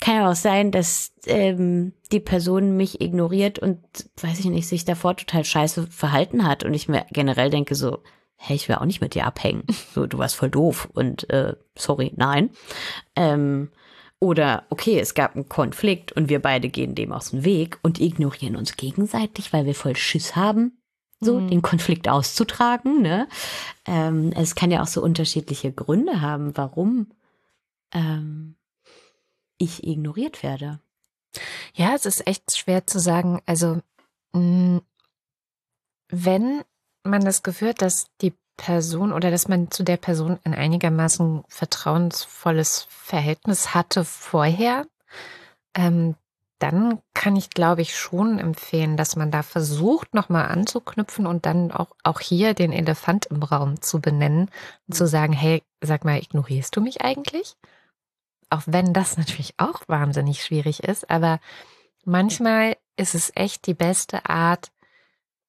kann 0.00 0.16
ja 0.16 0.30
auch 0.30 0.36
sein, 0.36 0.70
dass 0.70 1.12
ähm, 1.26 1.92
die 2.12 2.20
Person 2.20 2.76
mich 2.76 3.00
ignoriert 3.00 3.58
und, 3.58 3.80
weiß 4.20 4.38
ich 4.38 4.46
nicht, 4.46 4.68
sich 4.68 4.84
davor 4.84 5.16
total 5.16 5.44
scheiße 5.44 5.88
verhalten 5.88 6.46
hat 6.46 6.64
und 6.64 6.72
ich 6.74 6.88
mir 6.88 7.04
generell 7.10 7.50
denke 7.50 7.74
so, 7.74 8.02
hey, 8.36 8.54
ich 8.54 8.68
will 8.68 8.76
auch 8.76 8.84
nicht 8.84 9.00
mit 9.00 9.14
dir 9.14 9.26
abhängen. 9.26 9.64
So, 9.92 10.06
du 10.06 10.18
warst 10.18 10.36
voll 10.36 10.50
doof 10.50 10.88
und 10.92 11.28
äh, 11.30 11.56
sorry, 11.76 12.12
nein. 12.16 12.50
Ähm, 13.16 13.70
oder 14.20 14.64
okay, 14.70 14.98
es 14.98 15.14
gab 15.14 15.34
einen 15.34 15.48
Konflikt 15.48 16.12
und 16.12 16.28
wir 16.28 16.40
beide 16.40 16.68
gehen 16.68 16.94
dem 16.94 17.12
aus 17.12 17.30
dem 17.30 17.44
Weg 17.44 17.78
und 17.82 18.00
ignorieren 18.00 18.56
uns 18.56 18.76
gegenseitig, 18.76 19.52
weil 19.52 19.66
wir 19.66 19.74
voll 19.74 19.96
Schiss 19.96 20.34
haben, 20.34 20.80
so 21.20 21.40
mhm. 21.40 21.48
den 21.48 21.62
Konflikt 21.62 22.08
auszutragen. 22.08 23.00
Ne? 23.02 23.28
Ähm, 23.86 24.32
es 24.36 24.54
kann 24.54 24.70
ja 24.70 24.82
auch 24.82 24.88
so 24.88 25.02
unterschiedliche 25.02 25.72
Gründe 25.72 26.20
haben, 26.20 26.56
warum 26.56 27.12
ähm, 27.92 28.56
ich 29.58 29.86
ignoriert 29.86 30.42
werde. 30.42 30.80
Ja, 31.74 31.94
es 31.94 32.06
ist 32.06 32.26
echt 32.26 32.56
schwer 32.56 32.86
zu 32.86 32.98
sagen. 32.98 33.40
Also 33.46 33.80
mh, 34.32 34.80
wenn 36.08 36.62
man 37.04 37.24
das 37.24 37.42
Gefühl 37.42 37.68
hat, 37.68 37.82
dass 37.82 38.08
die 38.20 38.32
Person 38.58 39.12
oder 39.12 39.30
dass 39.30 39.48
man 39.48 39.70
zu 39.70 39.82
der 39.82 39.96
Person 39.96 40.38
ein 40.44 40.52
einigermaßen 40.52 41.44
vertrauensvolles 41.48 42.86
Verhältnis 42.90 43.72
hatte 43.72 44.04
vorher, 44.04 44.86
ähm, 45.74 46.16
dann 46.58 47.00
kann 47.14 47.36
ich, 47.36 47.50
glaube 47.50 47.82
ich, 47.82 47.96
schon 47.96 48.40
empfehlen, 48.40 48.96
dass 48.96 49.14
man 49.14 49.30
da 49.30 49.42
versucht, 49.42 50.12
nochmal 50.12 50.48
anzuknüpfen 50.48 51.26
und 51.26 51.46
dann 51.46 51.70
auch, 51.70 51.94
auch 52.02 52.20
hier 52.20 52.52
den 52.52 52.72
Elefant 52.72 53.26
im 53.26 53.42
Raum 53.42 53.80
zu 53.80 54.00
benennen 54.00 54.50
und 54.88 54.94
zu 54.94 55.06
sagen, 55.06 55.32
hey, 55.32 55.62
sag 55.80 56.04
mal, 56.04 56.18
ignorierst 56.18 56.74
du 56.74 56.80
mich 56.80 57.02
eigentlich? 57.02 57.56
Auch 58.50 58.62
wenn 58.66 58.92
das 58.92 59.16
natürlich 59.16 59.54
auch 59.58 59.82
wahnsinnig 59.86 60.42
schwierig 60.42 60.82
ist, 60.82 61.08
aber 61.08 61.38
manchmal 62.04 62.76
ist 62.96 63.14
es 63.14 63.30
echt 63.36 63.66
die 63.66 63.74
beste 63.74 64.28
Art, 64.28 64.72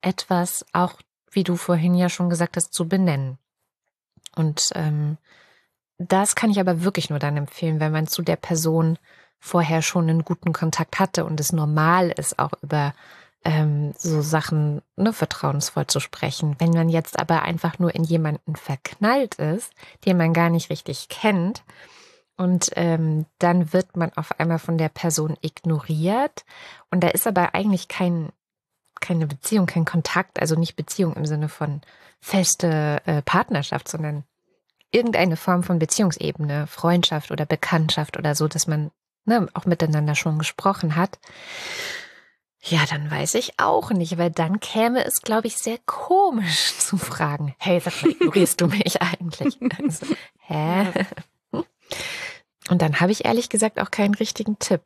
etwas 0.02 0.63
auch 0.74 1.02
wie 1.31 1.43
du 1.43 1.55
vorhin 1.55 1.95
ja 1.95 2.09
schon 2.09 2.29
gesagt 2.29 2.57
hast, 2.57 2.73
zu 2.73 2.87
benennen. 2.87 3.37
Und 4.35 4.69
ähm, 4.75 5.17
das 5.97 6.35
kann 6.35 6.51
ich 6.51 6.59
aber 6.59 6.83
wirklich 6.83 7.09
nur 7.09 7.19
dann 7.19 7.37
empfehlen, 7.37 7.79
wenn 7.79 7.91
man 7.91 8.07
zu 8.07 8.21
der 8.21 8.37
Person 8.37 8.97
vorher 9.39 9.81
schon 9.81 10.09
einen 10.09 10.23
guten 10.23 10.53
Kontakt 10.53 10.99
hatte 10.99 11.25
und 11.25 11.39
es 11.39 11.51
normal 11.51 12.09
ist, 12.11 12.39
auch 12.39 12.51
über 12.61 12.93
ähm, 13.45 13.93
so 13.97 14.21
Sachen 14.21 14.81
ne, 14.97 15.13
vertrauensvoll 15.13 15.87
zu 15.87 15.99
sprechen. 15.99 16.55
Wenn 16.59 16.71
man 16.71 16.89
jetzt 16.89 17.17
aber 17.19 17.43
einfach 17.43 17.79
nur 17.79 17.95
in 17.95 18.03
jemanden 18.03 18.55
verknallt 18.55 19.35
ist, 19.35 19.73
den 20.05 20.17
man 20.17 20.33
gar 20.33 20.49
nicht 20.49 20.69
richtig 20.69 21.07
kennt, 21.09 21.63
und 22.39 22.71
ähm, 22.77 23.25
dann 23.39 23.73
wird 23.73 23.97
man 23.97 24.13
auf 24.13 24.39
einmal 24.39 24.59
von 24.59 24.77
der 24.77 24.87
Person 24.87 25.35
ignoriert. 25.41 26.45
Und 26.89 27.03
da 27.03 27.09
ist 27.09 27.27
aber 27.27 27.53
eigentlich 27.53 27.89
kein 27.89 28.29
keine 28.99 29.27
Beziehung, 29.27 29.65
kein 29.65 29.85
Kontakt, 29.85 30.39
also 30.39 30.55
nicht 30.55 30.75
Beziehung 30.75 31.13
im 31.15 31.25
Sinne 31.25 31.49
von 31.49 31.81
feste 32.21 33.01
äh, 33.05 33.21
Partnerschaft, 33.21 33.88
sondern 33.88 34.23
irgendeine 34.91 35.38
Form 35.38 35.63
von 35.63 35.79
Beziehungsebene, 35.79 36.67
Freundschaft 36.67 37.31
oder 37.31 37.45
Bekanntschaft 37.45 38.17
oder 38.17 38.35
so, 38.35 38.47
dass 38.47 38.67
man 38.67 38.91
ne, 39.25 39.47
auch 39.53 39.65
miteinander 39.65 40.15
schon 40.15 40.39
gesprochen 40.39 40.95
hat. 40.95 41.19
Ja, 42.62 42.85
dann 42.89 43.09
weiß 43.09 43.35
ich 43.35 43.53
auch 43.57 43.91
nicht, 43.91 44.17
weil 44.17 44.31
dann 44.31 44.59
käme 44.59 45.05
es, 45.05 45.21
glaube 45.21 45.47
ich, 45.47 45.57
sehr 45.57 45.77
komisch 45.85 46.73
zu 46.79 46.97
fragen, 46.97 47.55
hey, 47.57 47.79
sag 47.79 48.01
mal, 48.01 48.12
ignorierst 48.12 48.59
du 48.59 48.67
mich 48.67 49.01
eigentlich? 49.01 49.57
Also, 49.77 50.05
hä? 50.39 50.88
Und 52.69 52.81
dann 52.81 52.99
habe 52.99 53.12
ich 53.12 53.25
ehrlich 53.25 53.49
gesagt 53.49 53.79
auch 53.79 53.89
keinen 53.89 54.13
richtigen 54.13 54.59
Tipp. 54.59 54.81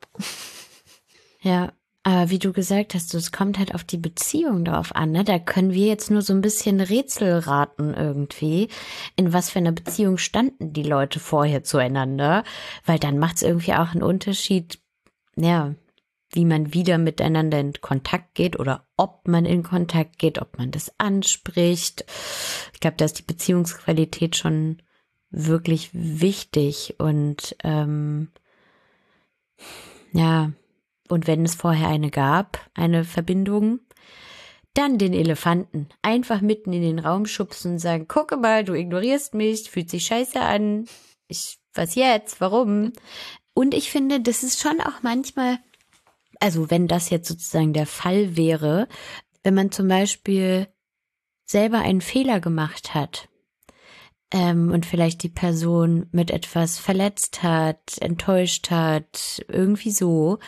Ja, 1.40 1.72
aber 2.04 2.28
wie 2.28 2.38
du 2.38 2.52
gesagt 2.52 2.94
hast, 2.94 3.14
es 3.14 3.32
kommt 3.32 3.58
halt 3.58 3.74
auf 3.74 3.82
die 3.82 3.96
Beziehung 3.96 4.66
darauf 4.66 4.94
an. 4.94 5.10
Ne? 5.10 5.24
Da 5.24 5.38
können 5.38 5.72
wir 5.72 5.86
jetzt 5.86 6.10
nur 6.10 6.20
so 6.20 6.34
ein 6.34 6.42
bisschen 6.42 6.80
Rätsel 6.80 7.38
raten 7.38 7.94
irgendwie, 7.94 8.68
in 9.16 9.32
was 9.32 9.48
für 9.48 9.58
einer 9.58 9.72
Beziehung 9.72 10.18
standen 10.18 10.74
die 10.74 10.82
Leute 10.82 11.18
vorher 11.18 11.64
zueinander. 11.64 12.44
Weil 12.84 12.98
dann 12.98 13.18
macht 13.18 13.36
es 13.36 13.42
irgendwie 13.42 13.72
auch 13.72 13.92
einen 13.92 14.02
Unterschied, 14.02 14.78
ja, 15.34 15.74
wie 16.30 16.44
man 16.44 16.74
wieder 16.74 16.98
miteinander 16.98 17.58
in 17.58 17.72
Kontakt 17.80 18.34
geht 18.34 18.58
oder 18.58 18.86
ob 18.98 19.26
man 19.26 19.46
in 19.46 19.62
Kontakt 19.62 20.18
geht, 20.18 20.42
ob 20.42 20.58
man 20.58 20.70
das 20.72 20.92
anspricht. 20.98 22.04
Ich 22.74 22.80
glaube, 22.80 22.96
da 22.98 23.06
ist 23.06 23.18
die 23.18 23.22
Beziehungsqualität 23.22 24.36
schon 24.36 24.82
wirklich 25.30 25.88
wichtig 25.92 26.96
und 26.98 27.56
ähm, 27.64 28.28
ja, 30.12 30.52
und 31.08 31.26
wenn 31.26 31.44
es 31.44 31.54
vorher 31.54 31.88
eine 31.88 32.10
gab, 32.10 32.58
eine 32.74 33.04
Verbindung, 33.04 33.80
dann 34.74 34.98
den 34.98 35.12
Elefanten 35.12 35.88
einfach 36.02 36.40
mitten 36.40 36.72
in 36.72 36.82
den 36.82 36.98
Raum 36.98 37.26
schubsen 37.26 37.72
und 37.72 37.78
sagen, 37.78 38.08
gucke 38.08 38.36
mal, 38.36 38.64
du 38.64 38.74
ignorierst 38.74 39.34
mich, 39.34 39.70
fühlt 39.70 39.88
sich 39.88 40.06
scheiße 40.06 40.40
an. 40.40 40.86
Ich, 41.28 41.58
was 41.74 41.94
jetzt? 41.94 42.40
Warum? 42.40 42.92
Und 43.54 43.72
ich 43.72 43.90
finde, 43.90 44.20
das 44.20 44.42
ist 44.42 44.60
schon 44.60 44.80
auch 44.80 45.02
manchmal, 45.02 45.58
also 46.40 46.70
wenn 46.70 46.88
das 46.88 47.10
jetzt 47.10 47.28
sozusagen 47.28 47.72
der 47.72 47.86
Fall 47.86 48.36
wäre, 48.36 48.88
wenn 49.44 49.54
man 49.54 49.70
zum 49.70 49.86
Beispiel 49.86 50.66
selber 51.46 51.78
einen 51.78 52.00
Fehler 52.00 52.40
gemacht 52.40 52.94
hat, 52.94 53.28
ähm, 54.34 54.72
und 54.72 54.84
vielleicht 54.84 55.22
die 55.22 55.28
Person 55.28 56.08
mit 56.10 56.32
etwas 56.32 56.80
verletzt 56.80 57.44
hat, 57.44 57.98
enttäuscht 58.00 58.72
hat, 58.72 59.44
irgendwie 59.46 59.92
so, 59.92 60.40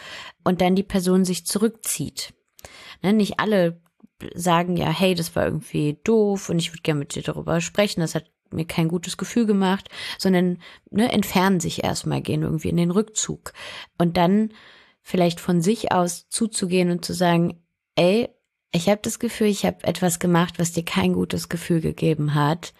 und 0.42 0.60
dann 0.60 0.74
die 0.74 0.82
Person 0.82 1.24
sich 1.24 1.46
zurückzieht. 1.46 2.34
Ne, 3.02 3.12
nicht 3.12 3.38
alle 3.38 3.80
sagen 4.34 4.76
ja, 4.76 4.90
hey, 4.90 5.14
das 5.14 5.36
war 5.36 5.44
irgendwie 5.44 6.00
doof 6.02 6.48
und 6.48 6.58
ich 6.58 6.72
würde 6.72 6.82
gerne 6.82 6.98
mit 6.98 7.14
dir 7.14 7.22
darüber 7.22 7.60
sprechen, 7.60 8.00
das 8.00 8.16
hat 8.16 8.28
mir 8.50 8.64
kein 8.64 8.88
gutes 8.88 9.16
Gefühl 9.18 9.46
gemacht, 9.46 9.88
sondern 10.18 10.58
ne, 10.90 11.12
entfernen 11.12 11.60
sich 11.60 11.84
erstmal, 11.84 12.22
gehen 12.22 12.42
irgendwie 12.42 12.70
in 12.70 12.76
den 12.78 12.90
Rückzug. 12.90 13.52
Und 13.98 14.16
dann 14.16 14.50
vielleicht 15.00 15.38
von 15.38 15.60
sich 15.60 15.92
aus 15.92 16.28
zuzugehen 16.28 16.90
und 16.90 17.04
zu 17.04 17.12
sagen, 17.14 17.62
ey, 17.94 18.30
ich 18.72 18.88
habe 18.88 19.00
das 19.02 19.20
Gefühl, 19.20 19.46
ich 19.46 19.64
habe 19.64 19.84
etwas 19.84 20.18
gemacht, 20.18 20.54
was 20.58 20.72
dir 20.72 20.84
kein 20.84 21.12
gutes 21.12 21.48
Gefühl 21.48 21.80
gegeben 21.80 22.34
hat. 22.34 22.72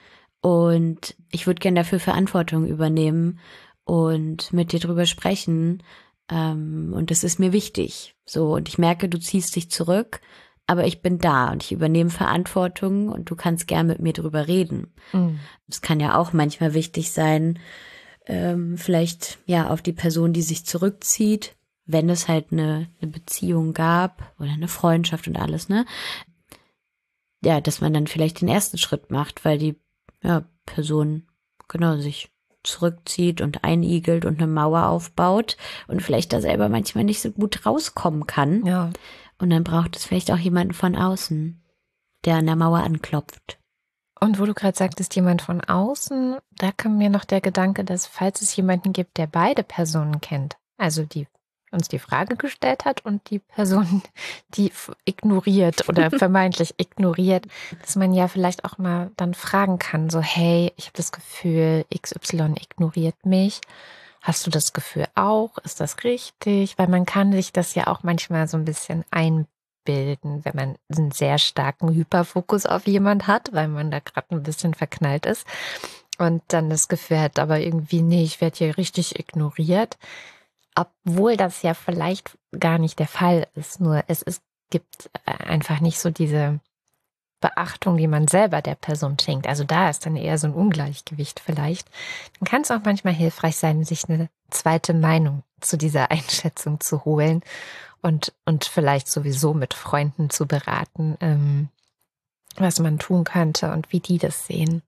Und 0.46 1.16
ich 1.32 1.48
würde 1.48 1.58
gern 1.58 1.74
dafür 1.74 1.98
Verantwortung 1.98 2.68
übernehmen 2.68 3.40
und 3.82 4.52
mit 4.52 4.70
dir 4.70 4.78
drüber 4.78 5.04
sprechen. 5.04 5.82
Ähm, 6.30 6.92
und 6.94 7.10
das 7.10 7.24
ist 7.24 7.40
mir 7.40 7.52
wichtig. 7.52 8.14
So, 8.24 8.54
und 8.54 8.68
ich 8.68 8.78
merke, 8.78 9.08
du 9.08 9.18
ziehst 9.18 9.56
dich 9.56 9.72
zurück, 9.72 10.20
aber 10.68 10.86
ich 10.86 11.02
bin 11.02 11.18
da 11.18 11.50
und 11.50 11.64
ich 11.64 11.72
übernehme 11.72 12.10
Verantwortung 12.10 13.08
und 13.08 13.28
du 13.28 13.34
kannst 13.34 13.66
gern 13.66 13.88
mit 13.88 13.98
mir 13.98 14.12
drüber 14.12 14.46
reden. 14.46 14.94
Mhm. 15.12 15.40
Es 15.66 15.80
kann 15.80 15.98
ja 15.98 16.16
auch 16.16 16.32
manchmal 16.32 16.74
wichtig 16.74 17.10
sein, 17.10 17.58
ähm, 18.26 18.78
vielleicht 18.78 19.38
ja 19.46 19.70
auf 19.70 19.82
die 19.82 19.94
Person, 19.94 20.32
die 20.32 20.42
sich 20.42 20.64
zurückzieht, 20.64 21.56
wenn 21.86 22.08
es 22.08 22.28
halt 22.28 22.52
eine, 22.52 22.88
eine 23.02 23.10
Beziehung 23.10 23.72
gab 23.72 24.32
oder 24.38 24.50
eine 24.50 24.68
Freundschaft 24.68 25.26
und 25.26 25.34
alles, 25.34 25.68
ne? 25.68 25.86
Ja, 27.42 27.60
dass 27.60 27.80
man 27.80 27.92
dann 27.92 28.06
vielleicht 28.06 28.42
den 28.42 28.48
ersten 28.48 28.78
Schritt 28.78 29.10
macht, 29.10 29.44
weil 29.44 29.58
die 29.58 29.74
ja, 30.26 30.44
Person 30.66 31.26
genau 31.68 31.96
sich 31.96 32.30
zurückzieht 32.62 33.40
und 33.40 33.64
einigelt 33.64 34.24
und 34.24 34.38
eine 34.38 34.50
Mauer 34.50 34.86
aufbaut 34.86 35.56
und 35.86 36.02
vielleicht 36.02 36.32
da 36.32 36.40
selber 36.40 36.68
manchmal 36.68 37.04
nicht 37.04 37.22
so 37.22 37.30
gut 37.30 37.64
rauskommen 37.64 38.26
kann. 38.26 38.66
Ja. 38.66 38.90
Und 39.38 39.50
dann 39.50 39.64
braucht 39.64 39.96
es 39.96 40.04
vielleicht 40.04 40.30
auch 40.32 40.38
jemanden 40.38 40.74
von 40.74 40.96
außen, 40.96 41.62
der 42.24 42.36
an 42.36 42.46
der 42.46 42.56
Mauer 42.56 42.78
anklopft. 42.78 43.58
Und 44.18 44.40
wo 44.40 44.46
du 44.46 44.54
gerade 44.54 44.76
sagtest, 44.76 45.14
jemand 45.14 45.42
von 45.42 45.60
außen, 45.60 46.38
da 46.56 46.72
kam 46.72 46.98
mir 46.98 47.10
noch 47.10 47.24
der 47.24 47.40
Gedanke, 47.40 47.84
dass 47.84 48.06
falls 48.06 48.40
es 48.40 48.56
jemanden 48.56 48.92
gibt, 48.92 49.18
der 49.18 49.26
beide 49.26 49.62
Personen 49.62 50.20
kennt, 50.20 50.56
also 50.78 51.04
die 51.04 51.28
uns 51.76 51.88
die 51.88 51.98
Frage 51.98 52.36
gestellt 52.36 52.84
hat 52.84 53.04
und 53.04 53.30
die 53.30 53.38
Person, 53.38 54.02
die 54.54 54.72
ignoriert 55.04 55.88
oder 55.88 56.10
vermeintlich 56.18 56.74
ignoriert, 56.78 57.46
dass 57.82 57.96
man 57.96 58.12
ja 58.12 58.28
vielleicht 58.28 58.64
auch 58.64 58.78
mal 58.78 59.10
dann 59.16 59.34
fragen 59.34 59.78
kann, 59.78 60.10
so 60.10 60.20
hey, 60.20 60.72
ich 60.76 60.86
habe 60.86 60.96
das 60.96 61.12
Gefühl, 61.12 61.84
XY 61.94 62.54
ignoriert 62.60 63.24
mich. 63.24 63.60
Hast 64.22 64.44
du 64.46 64.50
das 64.50 64.72
Gefühl 64.72 65.06
auch? 65.14 65.58
Ist 65.58 65.78
das 65.78 66.02
richtig? 66.02 66.76
Weil 66.78 66.88
man 66.88 67.06
kann 67.06 67.32
sich 67.32 67.52
das 67.52 67.76
ja 67.76 67.86
auch 67.86 68.02
manchmal 68.02 68.48
so 68.48 68.56
ein 68.56 68.64
bisschen 68.64 69.04
einbilden, 69.12 70.44
wenn 70.44 70.56
man 70.56 70.74
einen 70.88 71.12
sehr 71.12 71.38
starken 71.38 71.94
Hyperfokus 71.94 72.66
auf 72.66 72.88
jemand 72.88 73.28
hat, 73.28 73.52
weil 73.52 73.68
man 73.68 73.92
da 73.92 74.00
gerade 74.00 74.26
ein 74.32 74.42
bisschen 74.42 74.74
verknallt 74.74 75.26
ist 75.26 75.46
und 76.18 76.42
dann 76.48 76.70
das 76.70 76.88
Gefühl 76.88 77.20
hat, 77.20 77.38
aber 77.38 77.60
irgendwie, 77.60 78.02
nee, 78.02 78.24
ich 78.24 78.40
werde 78.40 78.56
hier 78.56 78.76
richtig 78.76 79.18
ignoriert 79.18 79.96
obwohl 80.76 81.36
das 81.36 81.62
ja 81.62 81.74
vielleicht 81.74 82.38
gar 82.58 82.78
nicht 82.78 82.98
der 82.98 83.08
Fall 83.08 83.48
ist. 83.54 83.80
Nur 83.80 84.04
es 84.06 84.22
ist 84.22 84.42
gibt 84.70 85.10
äh, 85.24 85.32
einfach 85.44 85.80
nicht 85.80 85.98
so 85.98 86.10
diese 86.10 86.60
Beachtung, 87.40 87.96
die 87.96 88.08
man 88.08 88.28
selber 88.28 88.62
der 88.62 88.74
Person 88.74 89.18
schenkt. 89.18 89.46
Also 89.46 89.64
da 89.64 89.90
ist 89.90 90.06
dann 90.06 90.16
eher 90.16 90.38
so 90.38 90.46
ein 90.46 90.54
Ungleichgewicht 90.54 91.40
vielleicht. 91.40 91.88
Dann 92.38 92.48
kann 92.48 92.62
es 92.62 92.70
auch 92.70 92.80
manchmal 92.84 93.14
hilfreich 93.14 93.56
sein, 93.56 93.84
sich 93.84 94.08
eine 94.08 94.30
zweite 94.50 94.94
Meinung 94.94 95.42
zu 95.60 95.76
dieser 95.76 96.10
Einschätzung 96.10 96.80
zu 96.80 97.04
holen 97.04 97.42
und, 98.02 98.32
und 98.44 98.64
vielleicht 98.64 99.08
sowieso 99.08 99.54
mit 99.54 99.74
Freunden 99.74 100.30
zu 100.30 100.46
beraten, 100.46 101.16
ähm, 101.20 101.68
was 102.56 102.78
man 102.78 102.98
tun 102.98 103.24
könnte 103.24 103.72
und 103.72 103.92
wie 103.92 104.00
die 104.00 104.18
das 104.18 104.46
sehen. 104.46 104.82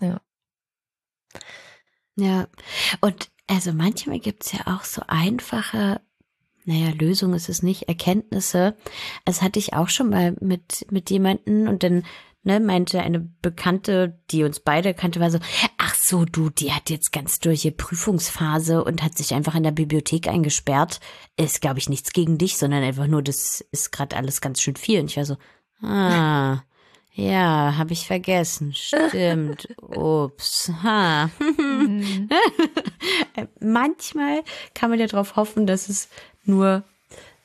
Ja. 0.00 0.20
Ja, 2.16 2.48
und 3.00 3.30
also 3.50 3.72
manchmal 3.72 4.20
gibt 4.20 4.44
es 4.44 4.52
ja 4.52 4.60
auch 4.66 4.84
so 4.84 5.02
einfache, 5.08 6.00
naja, 6.64 6.90
Lösung 6.90 7.34
ist 7.34 7.48
es 7.48 7.64
nicht, 7.64 7.88
Erkenntnisse. 7.88 8.76
Das 9.24 9.42
hatte 9.42 9.58
ich 9.58 9.74
auch 9.74 9.88
schon 9.88 10.10
mal 10.10 10.36
mit, 10.40 10.86
mit 10.90 11.10
jemanden 11.10 11.66
und 11.66 11.82
dann 11.82 12.04
ne, 12.44 12.60
meinte 12.60 13.00
eine 13.00 13.18
Bekannte, 13.18 14.20
die 14.30 14.44
uns 14.44 14.60
beide 14.60 14.94
kannte, 14.94 15.18
war 15.18 15.32
so, 15.32 15.40
ach 15.78 15.96
so, 15.96 16.24
du, 16.24 16.48
die 16.48 16.72
hat 16.72 16.90
jetzt 16.90 17.10
ganz 17.10 17.40
durch 17.40 17.68
Prüfungsphase 17.76 18.84
und 18.84 19.02
hat 19.02 19.18
sich 19.18 19.34
einfach 19.34 19.56
in 19.56 19.64
der 19.64 19.72
Bibliothek 19.72 20.28
eingesperrt. 20.28 21.00
Ist, 21.36 21.60
glaube 21.60 21.80
ich, 21.80 21.88
nichts 21.88 22.12
gegen 22.12 22.38
dich, 22.38 22.56
sondern 22.56 22.84
einfach 22.84 23.08
nur, 23.08 23.20
das 23.20 23.62
ist 23.72 23.90
gerade 23.90 24.16
alles 24.16 24.40
ganz 24.40 24.60
schön 24.60 24.76
viel. 24.76 25.00
Und 25.00 25.10
ich 25.10 25.16
war 25.16 25.24
so, 25.24 25.36
ah, 25.82 26.62
ja, 27.12 27.74
habe 27.76 27.92
ich 27.92 28.06
vergessen. 28.06 28.72
Stimmt. 28.74 29.68
Ups. 29.82 30.72
Ha. 30.82 31.30
Mhm. 31.38 32.28
Manchmal 33.60 34.42
kann 34.74 34.90
man 34.90 35.00
ja 35.00 35.06
darauf 35.06 35.36
hoffen, 35.36 35.66
dass 35.66 35.88
es 35.88 36.08
nur 36.44 36.84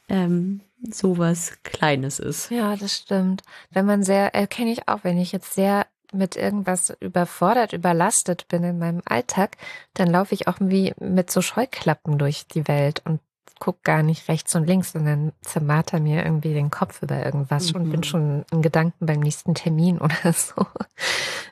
ähm, 0.07 0.61
sowas 0.91 1.57
Kleines 1.63 2.19
ist. 2.19 2.51
Ja, 2.51 2.75
das 2.75 2.95
stimmt. 2.95 3.41
Wenn 3.71 3.85
man 3.85 4.03
sehr, 4.03 4.35
erkenne 4.35 4.71
ich 4.71 4.87
auch, 4.87 5.03
wenn 5.03 5.17
ich 5.17 5.31
jetzt 5.31 5.53
sehr 5.53 5.87
mit 6.13 6.35
irgendwas 6.35 6.95
überfordert, 6.99 7.73
überlastet 7.73 8.47
bin 8.47 8.63
in 8.63 8.77
meinem 8.77 9.01
Alltag, 9.05 9.57
dann 9.93 10.09
laufe 10.09 10.33
ich 10.33 10.47
auch 10.47 10.57
wie 10.59 10.93
mit 10.99 11.31
so 11.31 11.41
Scheuklappen 11.41 12.17
durch 12.17 12.47
die 12.47 12.67
Welt 12.67 13.01
und 13.05 13.19
gucke 13.59 13.79
gar 13.83 14.03
nicht 14.03 14.27
rechts 14.27 14.55
und 14.55 14.65
links, 14.65 14.91
sondern 14.91 15.31
zermarter 15.41 15.99
mir 15.99 16.23
irgendwie 16.23 16.53
den 16.53 16.69
Kopf 16.69 17.01
über 17.01 17.23
irgendwas 17.23 17.73
mhm. 17.73 17.81
und 17.81 17.89
bin 17.91 18.03
schon 18.03 18.45
in 18.51 18.61
Gedanken 18.61 19.05
beim 19.05 19.19
nächsten 19.19 19.55
Termin 19.55 19.99
oder 20.01 20.33
so. 20.33 20.65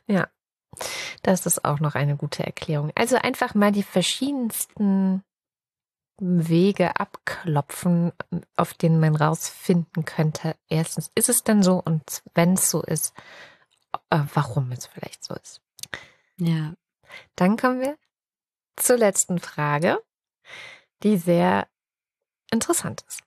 Ja, 0.07 0.27
das 1.21 1.45
ist 1.45 1.63
auch 1.65 1.79
noch 1.79 1.95
eine 1.95 2.15
gute 2.15 2.43
Erklärung. 2.45 2.91
Also 2.95 3.15
einfach 3.15 3.55
mal 3.55 3.71
die 3.71 3.83
verschiedensten 3.83 5.23
Wege 6.19 6.99
abklopfen, 6.99 8.11
auf 8.55 8.73
denen 8.73 8.99
man 8.99 9.15
rausfinden 9.15 10.05
könnte. 10.05 10.55
Erstens, 10.69 11.09
ist 11.15 11.29
es 11.29 11.43
denn 11.43 11.63
so? 11.63 11.81
Und 11.83 12.23
wenn 12.33 12.53
es 12.53 12.69
so 12.69 12.81
ist, 12.81 13.13
äh, 14.09 14.19
warum 14.33 14.71
es 14.71 14.85
vielleicht 14.85 15.23
so 15.23 15.33
ist. 15.35 15.61
Ja. 16.37 16.73
Dann 17.35 17.57
kommen 17.57 17.81
wir 17.81 17.97
zur 18.75 18.97
letzten 18.97 19.39
Frage, 19.39 19.99
die 21.03 21.17
sehr 21.17 21.67
interessant 22.53 23.03
ist. 23.07 23.19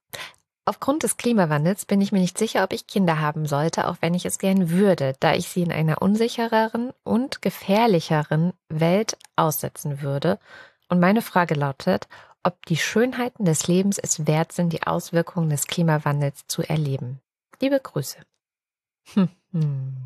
Aufgrund 0.65 1.05
des 1.05 1.17
Klimawandels 1.17 1.85
bin 1.85 2.01
ich 2.01 2.11
mir 2.11 2.19
nicht 2.19 2.39
sicher, 2.39 2.65
ob 2.65 2.73
ich 2.73 2.89
Kinder 2.89 3.21
haben 3.21 3.47
sollte, 3.47 3.87
auch 3.87 3.99
wenn 4.01 4.15
ich 4.15 4.27
es 4.27 4.39
gern 4.39 4.71
würde, 4.71 5.15
da 5.21 5.35
ich 5.35 5.49
sie 5.49 5.63
in 5.63 5.71
einer 5.71 6.03
unsichereren 6.03 6.93
und 7.05 7.41
gefährlicheren 7.41 8.53
Welt 8.69 9.17
aussetzen 9.37 10.03
würde. 10.03 10.41
Und 10.89 10.99
meine 10.99 11.23
Frage 11.23 11.55
lautet, 11.55 12.09
ob 12.43 12.67
die 12.67 12.77
Schönheiten 12.77 13.45
des 13.45 13.69
Lebens 13.69 13.99
es 13.99 14.27
wert 14.27 14.53
sind, 14.53 14.73
die 14.73 14.85
Auswirkungen 14.85 15.51
des 15.51 15.69
Klimawandels 15.69 16.47
zu 16.49 16.63
erleben. 16.63 17.21
Liebe 17.61 17.79
Grüße. 17.79 18.19
Hm, 19.15 19.29
hm. 19.53 19.97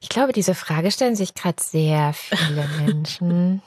Ich 0.00 0.08
glaube, 0.08 0.32
diese 0.32 0.54
Frage 0.54 0.90
stellen 0.90 1.16
sich 1.16 1.34
gerade 1.34 1.62
sehr 1.62 2.12
viele 2.12 2.68
Menschen. 2.78 3.62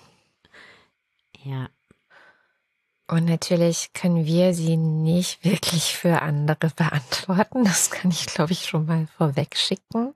Ja. 1.43 1.69
Und 3.09 3.25
natürlich 3.25 3.93
können 3.93 4.25
wir 4.25 4.53
sie 4.53 4.75
nicht 4.75 5.43
wirklich 5.45 5.95
für 5.95 6.21
andere 6.21 6.69
beantworten. 6.75 7.63
Das 7.63 7.89
kann 7.89 8.11
ich, 8.11 8.25
glaube 8.25 8.51
ich, 8.51 8.65
schon 8.65 8.85
mal 8.85 9.07
vorweg 9.17 9.55
schicken. 9.55 10.13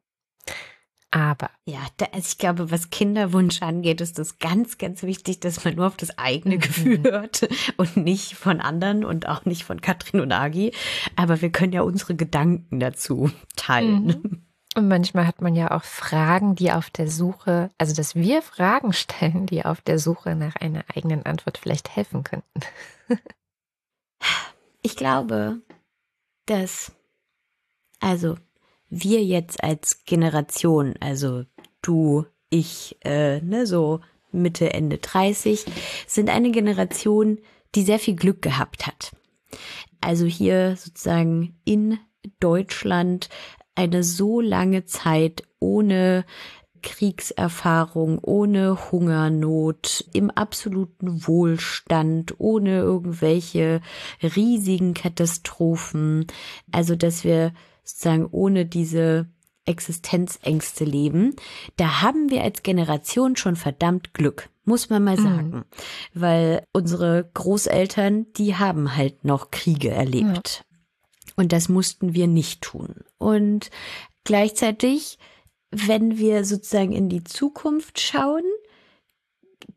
Aber. 1.11 1.49
Ja, 1.65 1.79
da, 1.97 2.05
also 2.13 2.25
ich 2.29 2.37
glaube, 2.37 2.71
was 2.71 2.89
Kinderwunsch 2.89 3.61
angeht, 3.61 4.01
ist 4.01 4.17
das 4.17 4.39
ganz, 4.39 4.77
ganz 4.77 5.03
wichtig, 5.03 5.41
dass 5.41 5.63
man 5.63 5.75
nur 5.75 5.87
auf 5.87 5.97
das 5.97 6.17
eigene 6.17 6.55
mhm. 6.55 6.59
Gefühl 6.59 7.03
hört 7.03 7.49
und 7.77 7.97
nicht 7.97 8.35
von 8.35 8.61
anderen 8.61 9.05
und 9.05 9.27
auch 9.27 9.45
nicht 9.45 9.63
von 9.63 9.81
Katrin 9.81 10.21
und 10.21 10.31
Agi. 10.31 10.71
Aber 11.15 11.41
wir 11.41 11.51
können 11.51 11.73
ja 11.73 11.81
unsere 11.81 12.15
Gedanken 12.15 12.79
dazu 12.79 13.31
teilen. 13.55 14.05
Mhm. 14.05 14.50
Und 14.75 14.87
manchmal 14.87 15.27
hat 15.27 15.41
man 15.41 15.53
ja 15.53 15.71
auch 15.71 15.83
Fragen, 15.83 16.55
die 16.55 16.71
auf 16.71 16.89
der 16.89 17.09
Suche, 17.09 17.69
also 17.77 17.93
dass 17.93 18.15
wir 18.15 18.41
Fragen 18.41 18.93
stellen, 18.93 19.45
die 19.45 19.65
auf 19.65 19.81
der 19.81 19.99
Suche 19.99 20.35
nach 20.35 20.55
einer 20.55 20.85
eigenen 20.95 21.25
Antwort 21.25 21.57
vielleicht 21.57 21.93
helfen 21.95 22.23
könnten. 22.23 22.61
ich 24.81 24.95
glaube, 24.95 25.61
dass, 26.45 26.93
also 27.99 28.37
wir 28.89 29.23
jetzt 29.23 29.61
als 29.63 30.05
Generation, 30.05 30.95
also 31.01 31.43
du, 31.81 32.25
ich, 32.49 32.97
äh, 33.03 33.41
ne, 33.41 33.67
so 33.67 33.99
Mitte, 34.31 34.73
Ende 34.73 34.99
30, 34.99 35.65
sind 36.07 36.29
eine 36.29 36.51
Generation, 36.51 37.39
die 37.75 37.83
sehr 37.83 37.99
viel 37.99 38.15
Glück 38.15 38.41
gehabt 38.41 38.87
hat. 38.87 39.11
Also 39.99 40.25
hier 40.25 40.77
sozusagen 40.77 41.59
in 41.65 41.99
Deutschland 42.39 43.29
eine 43.81 44.03
so 44.03 44.41
lange 44.41 44.85
Zeit 44.85 45.43
ohne 45.59 46.25
Kriegserfahrung, 46.81 48.19
ohne 48.19 48.91
Hungernot, 48.91 50.05
im 50.13 50.29
absoluten 50.29 51.27
Wohlstand, 51.27 52.35
ohne 52.39 52.79
irgendwelche 52.79 53.81
riesigen 54.21 54.93
Katastrophen. 54.93 56.27
Also, 56.71 56.95
dass 56.95 57.23
wir 57.23 57.53
sozusagen 57.83 58.27
ohne 58.31 58.65
diese 58.65 59.27
Existenzängste 59.65 60.85
leben, 60.85 61.35
da 61.77 62.01
haben 62.01 62.29
wir 62.29 62.43
als 62.43 62.63
Generation 62.63 63.35
schon 63.35 63.55
verdammt 63.55 64.13
Glück, 64.13 64.49
muss 64.65 64.89
man 64.89 65.03
mal 65.03 65.17
mhm. 65.17 65.23
sagen. 65.23 65.49
Mhm. 65.49 65.63
Weil 66.13 66.63
unsere 66.73 67.29
Großeltern, 67.33 68.25
die 68.37 68.55
haben 68.55 68.95
halt 68.95 69.23
noch 69.23 69.51
Kriege 69.51 69.91
erlebt. 69.91 70.63
Ja. 70.65 70.70
Und 71.35 71.51
das 71.51 71.69
mussten 71.69 72.13
wir 72.13 72.27
nicht 72.27 72.61
tun. 72.61 72.95
Und 73.17 73.69
gleichzeitig, 74.23 75.17
wenn 75.71 76.17
wir 76.17 76.45
sozusagen 76.45 76.91
in 76.91 77.09
die 77.09 77.23
Zukunft 77.23 77.99
schauen, 77.99 78.43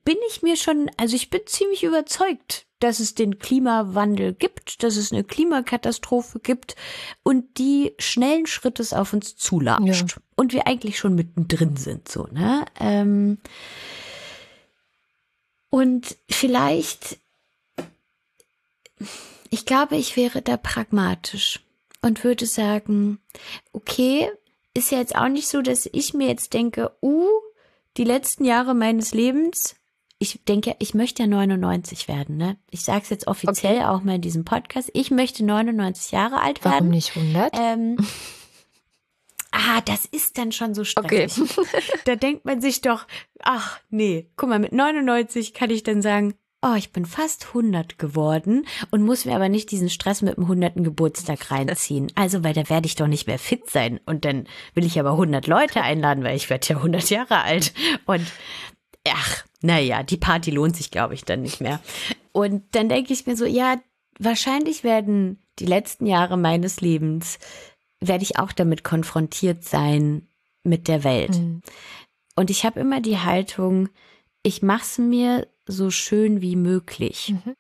bin 0.05 0.17
ich 0.29 0.43
mir 0.43 0.57
schon, 0.57 0.91
also 0.97 1.17
ich 1.17 1.31
bin 1.31 1.41
ziemlich 1.47 1.83
überzeugt, 1.83 2.67
dass 2.81 3.01
es 3.01 3.15
den 3.15 3.39
Klimawandel 3.39 4.35
gibt, 4.35 4.83
dass 4.83 4.97
es 4.97 5.13
eine 5.13 5.25
Klimakatastrophe 5.25 6.41
gibt 6.41 6.77
und 7.23 7.59
die 7.59 7.95
schnellen 7.99 8.47
Schrittes 8.47 8.93
auf 8.93 9.13
uns 9.13 9.37
zulatscht. 9.37 10.11
Ja. 10.11 10.23
Und 10.37 10.53
wir 10.53 10.67
eigentlich 10.67 10.99
schon 10.99 11.15
mittendrin 11.15 11.77
sind, 11.77 12.09
so, 12.09 12.27
ne? 12.31 12.67
Ähm 12.79 13.39
und 15.71 16.17
vielleicht, 16.31 17.19
ich 19.55 19.67
glaube, 19.67 19.97
ich 19.97 20.17
wäre 20.17 20.43
da 20.43 20.57
pragmatisch 20.57 21.61
und 22.03 22.25
würde 22.25 22.45
sagen, 22.47 23.21
okay, 23.73 24.29
ist 24.75 24.91
ja 24.91 24.99
jetzt 24.99 25.15
auch 25.15 25.29
nicht 25.29 25.49
so, 25.49 25.63
dass 25.63 25.89
ich 25.93 26.13
mir 26.13 26.27
jetzt 26.27 26.53
denke, 26.53 26.93
uh, 27.01 27.29
die 27.97 28.05
letzten 28.05 28.45
Jahre 28.45 28.75
meines 28.75 29.15
Lebens 29.15 29.77
ich 30.19 30.41
denke, 30.45 30.75
ich 30.79 30.95
möchte 30.95 31.25
ja 31.25 31.27
99 31.29 32.09
werden, 32.09 32.37
ne? 32.37 32.57
Ich 32.71 32.83
sage 32.83 33.03
es 33.03 33.11
jetzt 33.11 33.27
offiziell 33.27 33.77
okay. 33.77 33.85
auch 33.85 34.03
mal 34.03 34.15
in 34.15 34.21
diesem 34.23 34.45
Podcast. 34.45 34.91
Ich 34.95 35.11
möchte 35.11 35.45
99 35.45 36.13
Jahre 36.13 36.41
alt 36.41 36.65
werden. 36.65 36.75
Warum 36.75 36.89
nicht 36.91 37.17
100? 37.17 37.53
Ähm, 37.53 37.97
ah, 39.51 39.81
das 39.83 40.07
ist 40.07 40.39
dann 40.39 40.53
schon 40.53 40.75
so 40.75 40.85
stressig. 40.85 41.59
Okay. 41.59 41.69
da 42.07 42.17
denkt 42.17 42.45
man 42.45 42.61
sich 42.61 42.81
doch, 42.81 43.07
ach 43.41 43.81
nee, 43.91 44.31
guck 44.37 44.49
mal, 44.49 44.59
mit 44.59 44.73
99 44.73 45.53
kann 45.53 45.71
ich 45.71 45.83
dann 45.83 46.01
sagen, 46.01 46.35
oh, 46.65 46.75
ich 46.77 46.93
bin 46.93 47.05
fast 47.05 47.49
100 47.49 47.99
geworden 47.99 48.67
und 48.91 49.03
muss 49.03 49.27
mir 49.27 49.37
aber 49.37 49.49
nicht 49.49 49.71
diesen 49.71 49.91
Stress 49.91 50.23
mit 50.23 50.37
dem 50.37 50.45
100. 50.45 50.77
Geburtstag 50.77 51.51
reinziehen. 51.51 52.11
Also, 52.15 52.43
weil 52.43 52.55
da 52.55 52.69
werde 52.69 52.87
ich 52.87 52.95
doch 52.95 53.07
nicht 53.07 53.27
mehr 53.27 53.39
fit 53.39 53.69
sein 53.71 54.01
und 54.07 54.25
dann 54.25 54.47
will 54.75 54.87
ich 54.87 54.99
aber 54.99 55.13
100 55.13 55.47
Leute 55.47 55.83
einladen, 55.83 56.25
weil 56.25 56.37
ich 56.37 56.49
werde 56.49 56.67
ja 56.69 56.77
100 56.77 57.11
Jahre 57.11 57.43
alt 57.43 57.75
und 58.07 58.25
ach, 59.07 59.45
naja, 59.61 60.03
die 60.03 60.17
Party 60.17 60.51
lohnt 60.51 60.77
sich, 60.77 60.91
glaube 60.91 61.15
ich, 61.15 61.25
dann 61.25 61.43
nicht 61.43 61.61
mehr. 61.61 61.81
Und 62.33 62.65
dann 62.73 62.89
denke 62.89 63.13
ich 63.13 63.27
mir 63.27 63.37
so, 63.37 63.45
ja, 63.45 63.77
wahrscheinlich 64.19 64.85
werden 64.85 65.43
die 65.59 65.67
letzten 65.67 66.07
Jahre 66.07 66.37
meines 66.37 66.81
Lebens, 66.81 67.39
werde 68.01 68.25
ich 68.25 68.39
auch 68.39 68.53
damit 68.53 68.85
konfrontiert 68.85 69.65
sein 69.65 70.29
mit 70.63 70.89
der 70.89 71.05
Welt. 71.05 71.39
Mhm. 71.39 71.63
Und 72.37 72.51
ich 72.51 72.65
habe 72.65 72.81
immer 72.81 73.01
die 73.01 73.19
Haltung, 73.19 73.89
ich 74.45 74.63
mache 74.63 74.83
es 74.83 74.99
mir 74.99 75.49
so 75.67 75.91
schön 75.91 76.41
wie 76.41 76.55
möglich. 76.55 77.35
Mhm. 77.35 77.57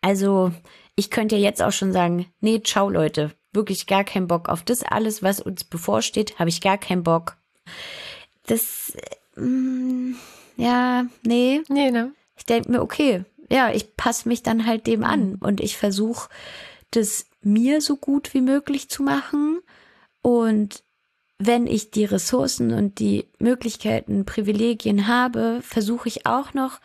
Also 0.00 0.50
ich 0.96 1.10
könnte 1.10 1.36
ja 1.36 1.42
jetzt 1.42 1.62
auch 1.62 1.70
schon 1.70 1.92
sagen, 1.92 2.26
nee, 2.40 2.60
ciao 2.60 2.88
Leute, 2.88 3.32
wirklich 3.52 3.86
gar 3.86 4.02
keinen 4.02 4.26
Bock 4.26 4.48
auf 4.48 4.62
das 4.64 4.82
alles, 4.82 5.22
was 5.22 5.40
uns 5.40 5.62
bevorsteht, 5.62 6.38
habe 6.40 6.48
ich 6.48 6.60
gar 6.60 6.78
keinen 6.78 7.04
Bock. 7.04 7.36
Das, 8.46 8.96
mm, 9.36 10.14
ja, 10.56 11.06
nee. 11.22 11.62
Nee, 11.68 11.90
ne? 11.90 12.12
Ich 12.36 12.46
denke 12.46 12.70
mir, 12.70 12.82
okay, 12.82 13.24
ja, 13.50 13.70
ich 13.70 13.96
passe 13.96 14.28
mich 14.28 14.42
dann 14.42 14.66
halt 14.66 14.86
dem 14.86 15.04
an 15.04 15.36
und 15.36 15.60
ich 15.60 15.76
versuche, 15.76 16.28
das 16.90 17.26
mir 17.42 17.80
so 17.80 17.96
gut 17.96 18.32
wie 18.34 18.40
möglich 18.40 18.88
zu 18.88 19.02
machen. 19.02 19.60
Und 20.22 20.82
wenn 21.38 21.66
ich 21.66 21.90
die 21.90 22.04
Ressourcen 22.04 22.72
und 22.72 22.98
die 22.98 23.28
Möglichkeiten, 23.38 24.24
Privilegien 24.24 25.06
habe, 25.06 25.60
versuche 25.62 26.08
ich 26.08 26.26
auch 26.26 26.52
noch 26.52 26.80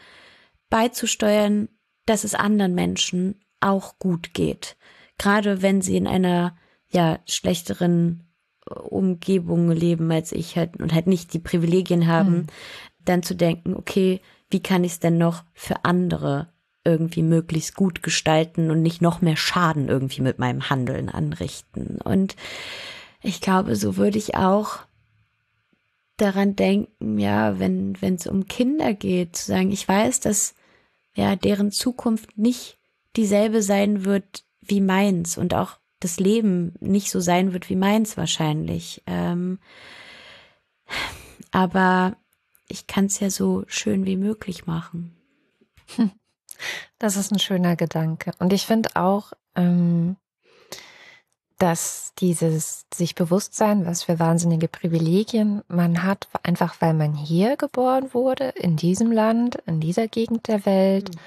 beizusteuern, 0.70 1.70
dass 2.06 2.24
es 2.24 2.36
anderen 2.36 2.76
Menschen 2.76 3.42
auch 3.60 3.98
gut 3.98 4.34
geht. 4.34 4.78
Gerade 5.18 5.62
wenn 5.62 5.82
sie 5.82 5.98
in 5.98 6.08
einer 6.08 6.56
ja 6.90 7.20
schlechteren 7.28 8.28
äh, 8.70 8.74
Umgebung 8.76 9.72
leben 9.72 10.12
als 10.12 10.32
ich 10.32 10.58
halt 10.58 10.78
und 10.78 10.94
halt 10.94 11.08
nicht 11.08 11.34
die 11.34 11.40
Privilegien 11.40 12.08
haben, 12.08 12.34
mhm. 12.34 12.48
dann 13.06 13.24
zu 13.24 13.36
denken, 13.36 13.76
okay, 13.76 14.22
wie 14.50 14.62
kann 14.62 14.84
ich 14.84 14.94
es 14.94 15.00
denn 15.00 15.18
noch 15.18 15.44
für 15.54 15.86
andere 15.86 16.54
irgendwie 16.86 17.24
möglichst 17.24 17.76
gut 17.76 18.04
gestalten 18.04 18.70
und 18.70 18.82
nicht 18.82 19.02
noch 19.02 19.22
mehr 19.22 19.38
Schaden 19.38 19.88
irgendwie 19.88 20.22
mit 20.22 20.38
meinem 20.38 20.70
Handeln 20.70 21.10
anrichten. 21.10 22.00
Und 22.04 22.36
ich 23.24 23.42
glaube, 23.42 23.76
so 23.76 23.98
würde 23.98 24.18
ich 24.18 24.36
auch 24.36 24.80
daran 26.18 26.56
denken, 26.56 27.18
ja, 27.18 27.58
wenn 27.58 28.00
wenn 28.02 28.16
es 28.16 28.28
um 28.28 28.46
Kinder 28.46 28.94
geht, 28.94 29.36
zu 29.36 29.46
sagen, 29.48 29.72
ich 29.72 29.88
weiß, 29.88 30.20
dass 30.20 30.54
ja 31.16 31.36
deren 31.36 31.72
Zukunft 31.72 32.38
nicht 32.38 32.78
dieselbe 33.16 33.62
sein 33.62 34.06
wird 34.06 34.44
wie 34.62 34.82
meins 34.82 35.38
und 35.38 35.54
auch 35.54 35.80
das 36.00 36.20
Leben 36.20 36.74
nicht 36.80 37.10
so 37.10 37.20
sein 37.20 37.54
wird 37.54 37.70
wie 37.70 37.76
meins 37.76 38.18
wahrscheinlich. 38.18 39.02
Ähm, 39.08 39.60
aber 41.52 42.18
ich 42.68 42.88
kann 42.88 43.06
es 43.06 43.20
ja 43.20 43.30
so 43.30 43.64
schön 43.68 44.06
wie 44.06 44.18
möglich 44.18 44.66
machen. 44.66 45.16
Das 46.98 47.18
ist 47.18 47.32
ein 47.32 47.40
schöner 47.40 47.76
Gedanke. 47.76 48.32
Und 48.40 48.54
ich 48.54 48.66
finde 48.66 48.96
auch, 48.96 49.34
ähm, 49.56 50.16
dass 51.64 52.12
dieses 52.20 52.88
sich 52.94 53.16
bewusst 53.16 53.56
sein, 53.56 53.86
was 53.86 54.04
für 54.04 54.20
wahnsinnige 54.20 54.68
Privilegien 54.68 55.62
man 55.70 56.04
hat, 56.04 56.28
einfach 56.44 56.82
weil 56.82 56.94
man 56.94 57.14
hier 57.14 57.56
geboren 57.56 58.14
wurde, 58.14 58.50
in 58.50 58.76
diesem 58.76 59.14
Land, 59.14 59.56
in 59.66 59.80
dieser 59.80 60.10
Gegend 60.10 60.50
der 60.50 60.66
Welt. 60.66 61.16
Mhm. 61.16 61.22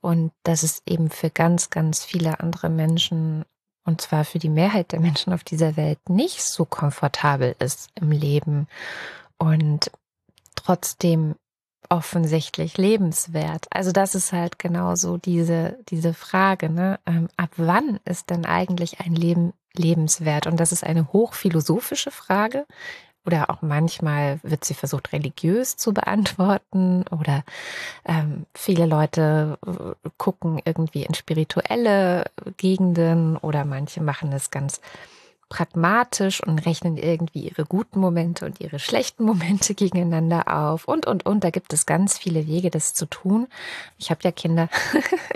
Und 0.00 0.32
dass 0.44 0.62
es 0.62 0.82
eben 0.86 1.10
für 1.10 1.28
ganz, 1.28 1.70
ganz 1.70 2.04
viele 2.04 2.38
andere 2.38 2.68
Menschen, 2.68 3.44
und 3.84 4.00
zwar 4.00 4.24
für 4.24 4.38
die 4.38 4.48
Mehrheit 4.48 4.92
der 4.92 5.00
Menschen 5.00 5.32
auf 5.32 5.42
dieser 5.42 5.76
Welt, 5.76 5.98
nicht 6.08 6.40
so 6.40 6.64
komfortabel 6.64 7.56
ist 7.58 7.88
im 7.96 8.12
Leben. 8.12 8.68
Und 9.38 9.90
trotzdem 10.54 11.34
offensichtlich 11.88 12.76
lebenswert. 12.76 13.66
Also 13.70 13.92
das 13.92 14.14
ist 14.14 14.32
halt 14.32 14.58
genau 14.58 14.94
so 14.94 15.16
diese, 15.16 15.78
diese 15.88 16.14
Frage, 16.14 16.70
ne? 16.70 17.00
Ähm, 17.06 17.28
ab 17.36 17.50
wann 17.56 17.98
ist 18.04 18.30
denn 18.30 18.44
eigentlich 18.44 19.00
ein 19.00 19.14
Leben 19.14 19.52
lebenswert? 19.74 20.46
Und 20.46 20.60
das 20.60 20.72
ist 20.72 20.84
eine 20.84 21.12
hochphilosophische 21.12 22.10
Frage. 22.10 22.66
Oder 23.26 23.50
auch 23.50 23.60
manchmal 23.60 24.40
wird 24.42 24.64
sie 24.64 24.74
versucht, 24.74 25.12
religiös 25.12 25.76
zu 25.76 25.92
beantworten. 25.92 27.04
Oder 27.10 27.44
ähm, 28.04 28.46
viele 28.54 28.86
Leute 28.86 29.58
äh, 29.66 30.08
gucken 30.16 30.60
irgendwie 30.64 31.02
in 31.04 31.14
spirituelle 31.14 32.24
Gegenden 32.56 33.36
oder 33.36 33.64
manche 33.64 34.02
machen 34.02 34.32
es 34.32 34.50
ganz 34.50 34.80
pragmatisch 35.50 36.42
und 36.42 36.64
rechnen 36.64 36.96
irgendwie 36.96 37.40
ihre 37.40 37.66
guten 37.66 38.00
Momente 38.00 38.46
und 38.46 38.60
ihre 38.60 38.78
schlechten 38.78 39.24
Momente 39.24 39.74
gegeneinander 39.74 40.48
auf 40.48 40.88
und, 40.88 41.06
und, 41.06 41.26
und. 41.26 41.44
Da 41.44 41.50
gibt 41.50 41.74
es 41.74 41.84
ganz 41.84 42.16
viele 42.16 42.46
Wege, 42.46 42.70
das 42.70 42.94
zu 42.94 43.04
tun. 43.04 43.48
Ich 43.98 44.10
habe 44.10 44.20
ja 44.22 44.32
Kinder 44.32 44.70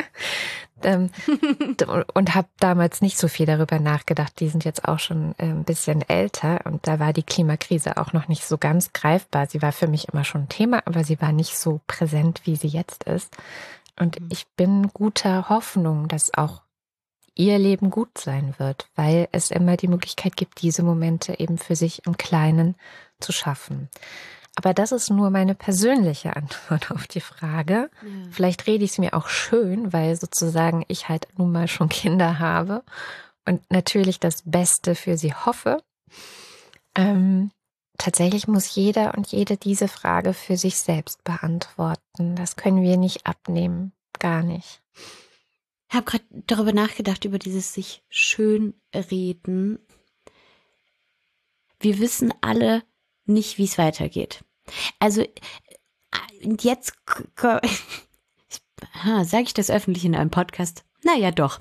ähm, 0.82 1.10
und 2.14 2.34
habe 2.34 2.48
damals 2.60 3.02
nicht 3.02 3.18
so 3.18 3.28
viel 3.28 3.44
darüber 3.44 3.80
nachgedacht. 3.80 4.38
Die 4.40 4.48
sind 4.48 4.64
jetzt 4.64 4.86
auch 4.86 5.00
schon 5.00 5.34
äh, 5.38 5.46
ein 5.46 5.64
bisschen 5.64 6.08
älter 6.08 6.60
und 6.64 6.86
da 6.86 6.98
war 6.98 7.12
die 7.12 7.24
Klimakrise 7.24 7.96
auch 7.96 8.12
noch 8.14 8.28
nicht 8.28 8.44
so 8.44 8.56
ganz 8.56 8.92
greifbar. 8.92 9.48
Sie 9.48 9.60
war 9.60 9.72
für 9.72 9.88
mich 9.88 10.08
immer 10.08 10.24
schon 10.24 10.42
ein 10.42 10.48
Thema, 10.48 10.82
aber 10.86 11.04
sie 11.04 11.20
war 11.20 11.32
nicht 11.32 11.58
so 11.58 11.80
präsent, 11.88 12.42
wie 12.44 12.56
sie 12.56 12.68
jetzt 12.68 13.04
ist. 13.04 13.36
Und 13.98 14.20
mhm. 14.20 14.28
ich 14.30 14.46
bin 14.56 14.90
guter 14.92 15.48
Hoffnung, 15.48 16.06
dass 16.06 16.32
auch 16.34 16.63
ihr 17.34 17.58
Leben 17.58 17.90
gut 17.90 18.18
sein 18.18 18.54
wird, 18.58 18.88
weil 18.94 19.28
es 19.32 19.50
immer 19.50 19.76
die 19.76 19.88
Möglichkeit 19.88 20.36
gibt, 20.36 20.62
diese 20.62 20.82
Momente 20.82 21.38
eben 21.38 21.58
für 21.58 21.76
sich 21.76 22.06
im 22.06 22.16
Kleinen 22.16 22.76
zu 23.20 23.32
schaffen. 23.32 23.88
Aber 24.56 24.72
das 24.72 24.92
ist 24.92 25.10
nur 25.10 25.30
meine 25.30 25.54
persönliche 25.54 26.36
Antwort 26.36 26.90
auf 26.90 27.06
die 27.06 27.20
Frage. 27.20 27.90
Ja. 28.02 28.08
Vielleicht 28.30 28.66
rede 28.66 28.84
ich 28.84 28.92
es 28.92 28.98
mir 28.98 29.14
auch 29.14 29.28
schön, 29.28 29.92
weil 29.92 30.16
sozusagen 30.16 30.84
ich 30.88 31.08
halt 31.08 31.26
nun 31.36 31.52
mal 31.52 31.68
schon 31.68 31.88
Kinder 31.88 32.38
habe 32.38 32.82
und 33.46 33.62
natürlich 33.70 34.20
das 34.20 34.42
Beste 34.44 34.94
für 34.94 35.16
sie 35.16 35.34
hoffe. 35.34 35.82
Ähm, 36.94 37.50
tatsächlich 37.98 38.46
muss 38.46 38.74
jeder 38.74 39.14
und 39.16 39.26
jede 39.26 39.56
diese 39.56 39.88
Frage 39.88 40.32
für 40.32 40.56
sich 40.56 40.78
selbst 40.78 41.24
beantworten. 41.24 42.36
Das 42.36 42.56
können 42.56 42.82
wir 42.82 42.96
nicht 42.96 43.26
abnehmen. 43.26 43.92
Gar 44.18 44.42
nicht. 44.42 44.80
Ich 45.94 45.96
habe 45.96 46.10
gerade 46.10 46.24
darüber 46.48 46.72
nachgedacht, 46.72 47.24
über 47.24 47.38
dieses 47.38 47.72
sich 47.72 48.02
schön 48.08 48.74
reden. 48.92 49.78
Wir 51.78 52.00
wissen 52.00 52.34
alle 52.40 52.82
nicht, 53.26 53.58
wie 53.58 53.64
es 53.64 53.78
weitergeht. 53.78 54.42
Also 54.98 55.22
äh, 55.22 55.30
jetzt 56.60 56.94
sage 57.36 57.60
ich 59.44 59.54
das 59.54 59.70
öffentlich 59.70 60.04
in 60.04 60.16
einem 60.16 60.32
Podcast. 60.32 60.84
Naja, 61.04 61.30
doch. 61.30 61.60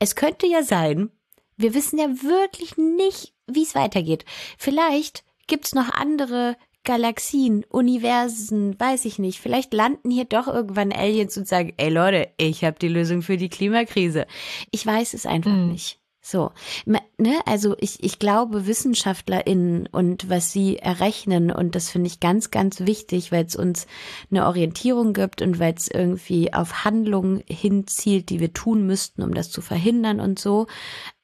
Es 0.00 0.16
könnte 0.16 0.48
ja 0.48 0.64
sein, 0.64 1.12
wir 1.56 1.72
wissen 1.72 2.00
ja 2.00 2.08
wirklich 2.24 2.76
nicht, 2.76 3.34
wie 3.46 3.62
es 3.62 3.76
weitergeht. 3.76 4.24
Vielleicht 4.58 5.22
gibt 5.46 5.66
es 5.66 5.76
noch 5.76 5.90
andere 5.90 6.56
Galaxien, 6.84 7.64
Universen, 7.68 8.78
weiß 8.78 9.04
ich 9.04 9.18
nicht. 9.18 9.40
Vielleicht 9.40 9.74
landen 9.74 10.10
hier 10.10 10.24
doch 10.24 10.48
irgendwann 10.48 10.92
Aliens 10.92 11.36
und 11.36 11.46
sagen, 11.46 11.74
ey 11.76 11.90
Leute, 11.90 12.28
ich 12.38 12.64
habe 12.64 12.78
die 12.78 12.88
Lösung 12.88 13.22
für 13.22 13.36
die 13.36 13.50
Klimakrise. 13.50 14.26
Ich 14.70 14.84
weiß 14.86 15.14
es 15.14 15.26
einfach 15.26 15.50
mhm. 15.50 15.72
nicht. 15.72 16.00
So, 16.22 16.52
ne, 16.84 17.00
also 17.46 17.76
ich, 17.78 18.02
ich 18.04 18.18
glaube 18.18 18.66
WissenschaftlerInnen 18.66 19.86
und 19.86 20.28
was 20.28 20.52
sie 20.52 20.76
errechnen 20.76 21.50
und 21.50 21.74
das 21.74 21.88
finde 21.88 22.08
ich 22.08 22.20
ganz, 22.20 22.50
ganz 22.50 22.80
wichtig, 22.80 23.32
weil 23.32 23.46
es 23.46 23.56
uns 23.56 23.86
eine 24.30 24.46
Orientierung 24.46 25.14
gibt 25.14 25.40
und 25.40 25.58
weil 25.58 25.72
es 25.72 25.88
irgendwie 25.88 26.52
auf 26.52 26.84
Handlungen 26.84 27.42
hinzielt, 27.48 28.28
die 28.28 28.38
wir 28.38 28.52
tun 28.52 28.86
müssten, 28.86 29.22
um 29.22 29.32
das 29.32 29.50
zu 29.50 29.62
verhindern 29.62 30.20
und 30.20 30.38
so. 30.38 30.66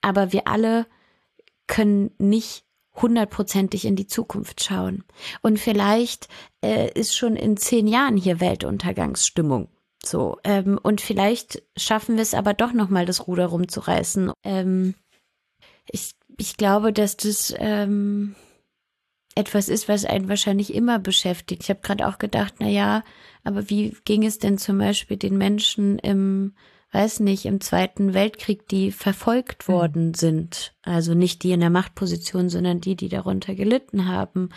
Aber 0.01 0.33
wir 0.33 0.49
alle 0.49 0.87
können 1.67 2.11
nicht 2.19 2.66
hundertprozentig 2.97 3.85
in 3.85 3.97
die 3.97 4.07
Zukunft 4.07 4.63
schauen. 4.63 5.05
Und 5.43 5.59
vielleicht 5.59 6.29
äh, 6.65 6.91
ist 6.93 7.17
schon 7.17 7.37
in 7.37 7.57
zehn 7.57 7.87
Jahren 7.87 8.17
hier 8.17 8.41
Weltuntergangsstimmung. 8.41 9.69
So, 10.05 10.39
ähm, 10.45 10.79
und 10.83 11.01
vielleicht 11.01 11.63
schaffen 11.77 12.17
wir 12.17 12.23
es 12.23 12.35
aber 12.35 12.55
doch 12.55 12.73
nochmal, 12.73 13.07
das 13.07 13.27
Ruder 13.27 13.47
rumzureißen. 13.47 14.33
Ähm, 14.45 14.95
ich, 15.91 16.13
ich 16.39 16.57
glaube, 16.57 16.93
dass 16.93 17.17
das 17.17 17.55
ähm, 17.59 18.35
etwas 19.35 19.69
ist, 19.69 19.89
was 19.89 20.05
einen 20.05 20.29
wahrscheinlich 20.29 20.75
immer 20.75 20.99
beschäftigt. 20.99 21.65
Ich 21.65 21.71
habe 21.71 21.81
gerade 21.81 22.07
auch 22.07 22.19
gedacht, 22.19 22.55
na 22.59 22.69
ja, 22.69 23.05
aber 23.45 23.69
wie 23.69 23.97
ging 24.05 24.25
es 24.25 24.39
denn 24.39 24.59
zum 24.59 24.79
Beispiel 24.79 25.17
den 25.17 25.37
Menschen 25.39 25.99
im 25.99 26.55
weiß 26.97 27.21
nicht, 27.21 27.45
im 27.45 27.61
Zweiten 27.61 28.15
Weltkrieg, 28.15 28.67
die 28.69 28.91
verfolgt 28.91 29.69
mhm. 29.69 29.73
worden 29.73 30.15
sind. 30.15 30.75
Also 30.83 31.15
nicht 31.15 31.43
die 31.43 31.53
in 31.53 31.61
der 31.61 31.71
Machtposition, 31.71 32.49
sondern 32.49 32.81
die, 32.81 32.97
die 32.97 33.11
darunter 33.11 33.55
gelitten 33.55 34.09
haben. 34.09 34.49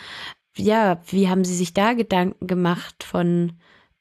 Ja, 0.55 1.01
wie 1.07 1.27
haben 1.27 1.43
sie 1.43 1.55
sich 1.55 1.73
da 1.73 1.93
Gedanken 1.93 2.47
gemacht 2.47 3.03
von, 3.03 3.53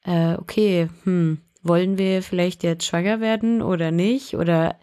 äh, 0.04 0.34
okay, 0.34 0.88
hm, 1.02 1.38
wollen 1.62 1.98
wir 1.98 2.22
vielleicht 2.22 2.62
jetzt 2.62 2.86
schwanger 2.86 3.20
werden 3.20 3.60
oder 3.60 3.90
nicht? 3.90 4.34
Oder 4.34 4.78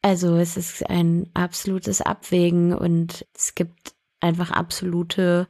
also 0.00 0.36
es 0.36 0.56
ist 0.56 0.88
ein 0.88 1.28
absolutes 1.34 2.00
Abwägen 2.00 2.74
und 2.74 3.26
es 3.34 3.54
gibt 3.54 3.94
einfach 4.20 4.50
absolute 4.50 5.48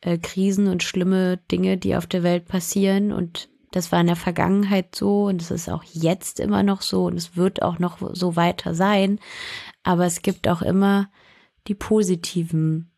äh, 0.00 0.16
Krisen 0.16 0.68
und 0.68 0.82
schlimme 0.82 1.36
Dinge, 1.52 1.76
die 1.76 1.96
auf 1.96 2.06
der 2.06 2.22
Welt 2.22 2.46
passieren 2.46 3.12
und 3.12 3.50
das 3.70 3.92
war 3.92 4.00
in 4.00 4.06
der 4.06 4.16
Vergangenheit 4.16 4.94
so 4.94 5.24
und 5.24 5.42
es 5.42 5.50
ist 5.50 5.68
auch 5.68 5.84
jetzt 5.84 6.40
immer 6.40 6.62
noch 6.62 6.82
so 6.82 7.04
und 7.06 7.16
es 7.16 7.36
wird 7.36 7.62
auch 7.62 7.78
noch 7.78 7.98
so 8.14 8.36
weiter 8.36 8.74
sein. 8.74 9.18
Aber 9.82 10.06
es 10.06 10.22
gibt 10.22 10.48
auch 10.48 10.62
immer 10.62 11.10
die 11.66 11.74
positiven 11.74 12.90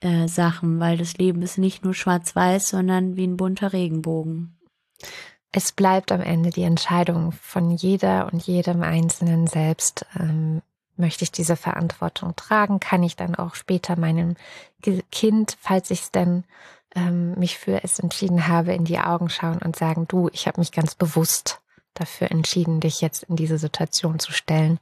äh, 0.00 0.28
Sachen, 0.28 0.78
weil 0.78 0.96
das 0.96 1.16
Leben 1.16 1.42
ist 1.42 1.58
nicht 1.58 1.84
nur 1.84 1.94
schwarz-weiß, 1.94 2.68
sondern 2.68 3.16
wie 3.16 3.26
ein 3.26 3.36
bunter 3.36 3.72
Regenbogen. 3.72 4.58
es 5.52 5.72
bleibt 5.72 6.12
am 6.12 6.20
Ende 6.20 6.50
die 6.50 6.62
Entscheidung 6.62 7.32
von 7.32 7.70
jeder 7.70 8.30
und 8.32 8.46
jedem 8.46 8.82
Einzelnen 8.82 9.46
selbst. 9.46 10.06
Ähm, 10.18 10.62
möchte 10.96 11.24
ich 11.24 11.32
diese 11.32 11.56
Verantwortung 11.56 12.34
tragen? 12.36 12.80
Kann 12.80 13.02
ich 13.02 13.16
dann 13.16 13.34
auch 13.34 13.54
später 13.54 13.98
meinem 13.98 14.36
Kind, 15.10 15.56
falls 15.60 15.90
ich 15.90 16.02
es 16.02 16.10
denn 16.10 16.44
ähm, 16.96 17.38
mich 17.38 17.58
für 17.58 17.84
es 17.84 18.00
entschieden 18.00 18.48
habe, 18.48 18.74
in 18.74 18.84
die 18.84 18.98
Augen 18.98 19.28
schauen 19.28 19.58
und 19.58 19.76
sagen, 19.76 20.08
du, 20.08 20.28
ich 20.32 20.48
habe 20.48 20.60
mich 20.60 20.72
ganz 20.72 20.94
bewusst 20.94 21.60
dafür 21.94 22.30
entschieden, 22.30 22.80
dich 22.80 23.00
jetzt 23.00 23.22
in 23.24 23.36
diese 23.36 23.58
Situation 23.58 24.18
zu 24.18 24.32
stellen. 24.32 24.80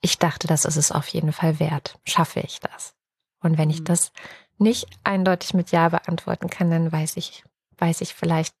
Ich 0.00 0.18
dachte, 0.18 0.46
das 0.46 0.64
ist 0.66 0.76
es 0.76 0.92
auf 0.92 1.08
jeden 1.08 1.32
Fall 1.32 1.58
wert. 1.58 1.98
Schaffe 2.04 2.40
ich 2.40 2.60
das? 2.60 2.94
Und 3.40 3.58
wenn 3.58 3.70
ich 3.70 3.80
mhm. 3.80 3.84
das 3.84 4.12
nicht 4.58 4.86
eindeutig 5.02 5.54
mit 5.54 5.70
Ja 5.72 5.88
beantworten 5.88 6.48
kann, 6.48 6.70
dann 6.70 6.92
weiß 6.92 7.16
ich, 7.16 7.44
weiß 7.78 8.02
ich 8.02 8.14
vielleicht 8.14 8.54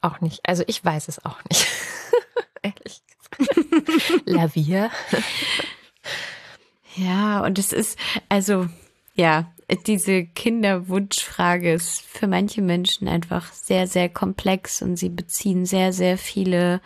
auch 0.00 0.20
nicht. 0.20 0.48
Also 0.48 0.64
ich 0.66 0.84
weiß 0.84 1.08
es 1.08 1.24
auch 1.24 1.38
nicht. 1.44 1.66
Ehrlich 2.62 3.02
gesagt. 3.06 4.26
Lavia. 4.26 4.90
Ja, 6.98 7.40
und 7.40 7.58
es 7.58 7.72
ist, 7.72 7.98
also, 8.30 8.68
ja, 9.14 9.52
diese 9.86 10.24
Kinderwunschfrage 10.24 11.72
ist 11.72 12.00
für 12.02 12.28
manche 12.28 12.62
Menschen 12.62 13.08
einfach 13.08 13.52
sehr, 13.52 13.86
sehr 13.86 14.08
komplex 14.08 14.80
und 14.80 14.96
sie 14.96 15.08
beziehen 15.08 15.66
sehr, 15.66 15.92
sehr 15.92 16.18
viele 16.18 16.80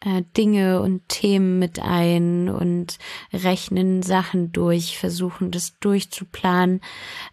äh, 0.00 0.22
Dinge 0.36 0.80
und 0.80 1.08
Themen 1.08 1.58
mit 1.58 1.80
ein 1.80 2.48
und 2.48 2.98
rechnen 3.32 4.02
Sachen 4.02 4.52
durch, 4.52 4.98
versuchen 4.98 5.50
das 5.50 5.78
durchzuplanen. 5.78 6.80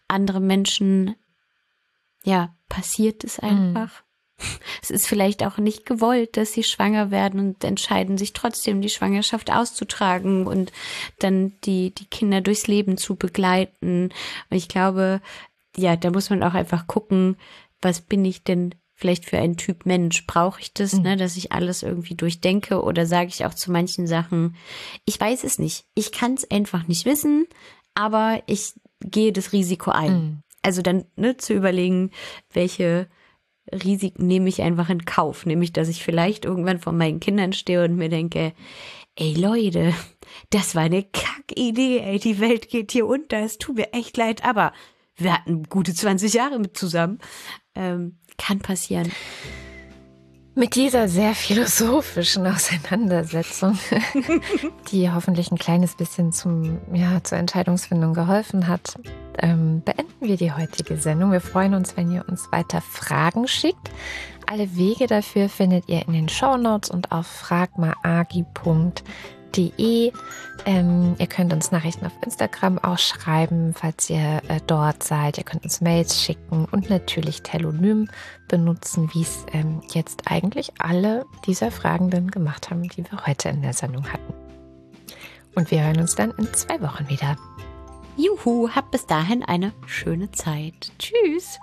Andere 0.07 0.39
Menschen, 0.39 1.15
ja, 2.23 2.55
passiert 2.67 3.23
es 3.23 3.41
mhm. 3.41 3.49
einfach. 3.49 4.03
Es 4.81 4.91
ist 4.91 5.07
vielleicht 5.07 5.43
auch 5.43 5.57
nicht 5.57 5.85
gewollt, 5.85 6.37
dass 6.37 6.53
sie 6.53 6.63
schwanger 6.63 7.11
werden 7.11 7.39
und 7.39 7.63
entscheiden 7.63 8.17
sich 8.17 8.33
trotzdem, 8.33 8.81
die 8.81 8.89
Schwangerschaft 8.89 9.51
auszutragen 9.51 10.47
und 10.47 10.71
dann 11.19 11.53
die, 11.63 11.93
die 11.93 12.05
Kinder 12.05 12.41
durchs 12.41 12.67
Leben 12.67 12.97
zu 12.97 13.15
begleiten. 13.15 14.09
Und 14.49 14.57
ich 14.57 14.67
glaube, 14.67 15.21
ja, 15.75 15.95
da 15.95 16.11
muss 16.11 16.29
man 16.29 16.43
auch 16.43 16.53
einfach 16.53 16.87
gucken, 16.87 17.37
was 17.81 18.01
bin 18.01 18.25
ich 18.25 18.43
denn 18.43 18.75
vielleicht 18.93 19.25
für 19.25 19.37
ein 19.37 19.57
Typ 19.57 19.85
Mensch? 19.85 20.25
Brauche 20.25 20.61
ich 20.61 20.73
das, 20.73 20.93
mhm. 20.93 21.01
ne, 21.03 21.17
dass 21.17 21.37
ich 21.37 21.51
alles 21.51 21.83
irgendwie 21.83 22.15
durchdenke 22.15 22.81
oder 22.81 23.05
sage 23.05 23.29
ich 23.29 23.45
auch 23.45 23.53
zu 23.53 23.71
manchen 23.71 24.07
Sachen, 24.07 24.55
ich 25.05 25.19
weiß 25.19 25.43
es 25.43 25.59
nicht. 25.59 25.85
Ich 25.93 26.11
kann 26.11 26.33
es 26.33 26.49
einfach 26.49 26.87
nicht 26.87 27.05
wissen, 27.05 27.45
aber 27.93 28.41
ich 28.47 28.73
gehe 29.01 29.31
das 29.31 29.53
Risiko 29.53 29.91
ein. 29.91 30.11
Mhm. 30.11 30.43
Also 30.63 30.81
dann 30.81 31.05
ne, 31.15 31.37
zu 31.37 31.53
überlegen, 31.53 32.11
welche 32.51 33.07
Risiken 33.71 34.27
nehme 34.27 34.49
ich 34.49 34.61
einfach 34.61 34.89
in 34.89 35.05
Kauf, 35.05 35.45
nämlich 35.45 35.73
dass 35.73 35.89
ich 35.89 36.03
vielleicht 36.03 36.45
irgendwann 36.45 36.79
vor 36.79 36.93
meinen 36.93 37.19
Kindern 37.19 37.53
stehe 37.53 37.83
und 37.83 37.95
mir 37.95 38.09
denke, 38.09 38.53
ey 39.15 39.33
Leute, 39.33 39.93
das 40.49 40.75
war 40.75 40.83
eine 40.83 41.03
Kackidee, 41.03 41.99
ey, 41.99 42.19
die 42.19 42.39
Welt 42.39 42.69
geht 42.69 42.91
hier 42.91 43.07
unter, 43.07 43.37
es 43.37 43.57
tut 43.57 43.75
mir 43.75 43.93
echt 43.93 44.17
leid, 44.17 44.45
aber 44.45 44.73
wir 45.17 45.33
hatten 45.33 45.63
gute 45.63 45.93
20 45.93 46.33
Jahre 46.33 46.59
mit 46.59 46.77
zusammen. 46.77 47.19
Ähm, 47.75 48.19
kann 48.37 48.59
passieren. 48.59 49.11
Mit 50.57 50.73
dieser 50.73 51.07
sehr 51.07 51.35
philosophischen 51.35 52.47
Auseinandersetzung, 52.47 53.77
die 54.91 55.11
hoffentlich 55.11 55.51
ein 55.51 55.59
kleines 55.59 55.93
bisschen 55.93 56.31
zum, 56.31 56.79
ja, 56.91 57.23
zur 57.23 57.37
Entscheidungsfindung 57.37 58.15
geholfen 58.15 58.67
hat, 58.67 58.95
ähm, 59.37 59.83
beenden 59.85 60.15
wir 60.19 60.35
die 60.35 60.51
heutige 60.51 60.97
Sendung. 60.97 61.31
Wir 61.31 61.41
freuen 61.41 61.75
uns, 61.75 61.95
wenn 61.95 62.09
ihr 62.09 62.25
uns 62.27 62.51
weiter 62.51 62.81
Fragen 62.81 63.47
schickt. 63.47 63.91
Alle 64.47 64.75
Wege 64.75 65.05
dafür 65.05 65.47
findet 65.47 65.87
ihr 65.89 66.01
in 66.07 66.13
den 66.13 66.27
Show 66.27 66.57
Notes 66.57 66.89
und 66.89 67.11
auf 67.11 67.27
fragmaagi.de 67.27 68.47
www.ftf.de. 69.55 70.11
Ähm, 70.65 71.15
ihr 71.17 71.27
könnt 71.27 71.53
uns 71.53 71.71
Nachrichten 71.71 72.05
auf 72.05 72.11
Instagram 72.23 72.79
auch 72.79 72.97
schreiben, 72.97 73.73
falls 73.73 74.09
ihr 74.09 74.41
äh, 74.47 74.59
dort 74.65 75.03
seid. 75.03 75.37
Ihr 75.37 75.43
könnt 75.43 75.63
uns 75.63 75.81
Mails 75.81 76.21
schicken 76.21 76.65
und 76.71 76.89
natürlich 76.89 77.41
Telonym 77.41 78.09
benutzen, 78.47 79.09
wie 79.13 79.21
es 79.21 79.45
ähm, 79.53 79.81
jetzt 79.93 80.23
eigentlich 80.25 80.71
alle 80.79 81.25
dieser 81.45 81.71
Fragenden 81.71 82.31
gemacht 82.31 82.69
haben, 82.69 82.83
die 82.83 83.03
wir 83.09 83.25
heute 83.25 83.49
in 83.49 83.61
der 83.61 83.73
Sendung 83.73 84.11
hatten. 84.11 84.33
Und 85.55 85.71
wir 85.71 85.83
hören 85.83 85.99
uns 85.99 86.15
dann 86.15 86.31
in 86.31 86.53
zwei 86.53 86.81
Wochen 86.81 87.07
wieder. 87.09 87.37
Juhu, 88.15 88.69
habt 88.69 88.91
bis 88.91 89.05
dahin 89.05 89.43
eine 89.43 89.73
schöne 89.85 90.31
Zeit. 90.31 90.91
Tschüss. 90.97 91.59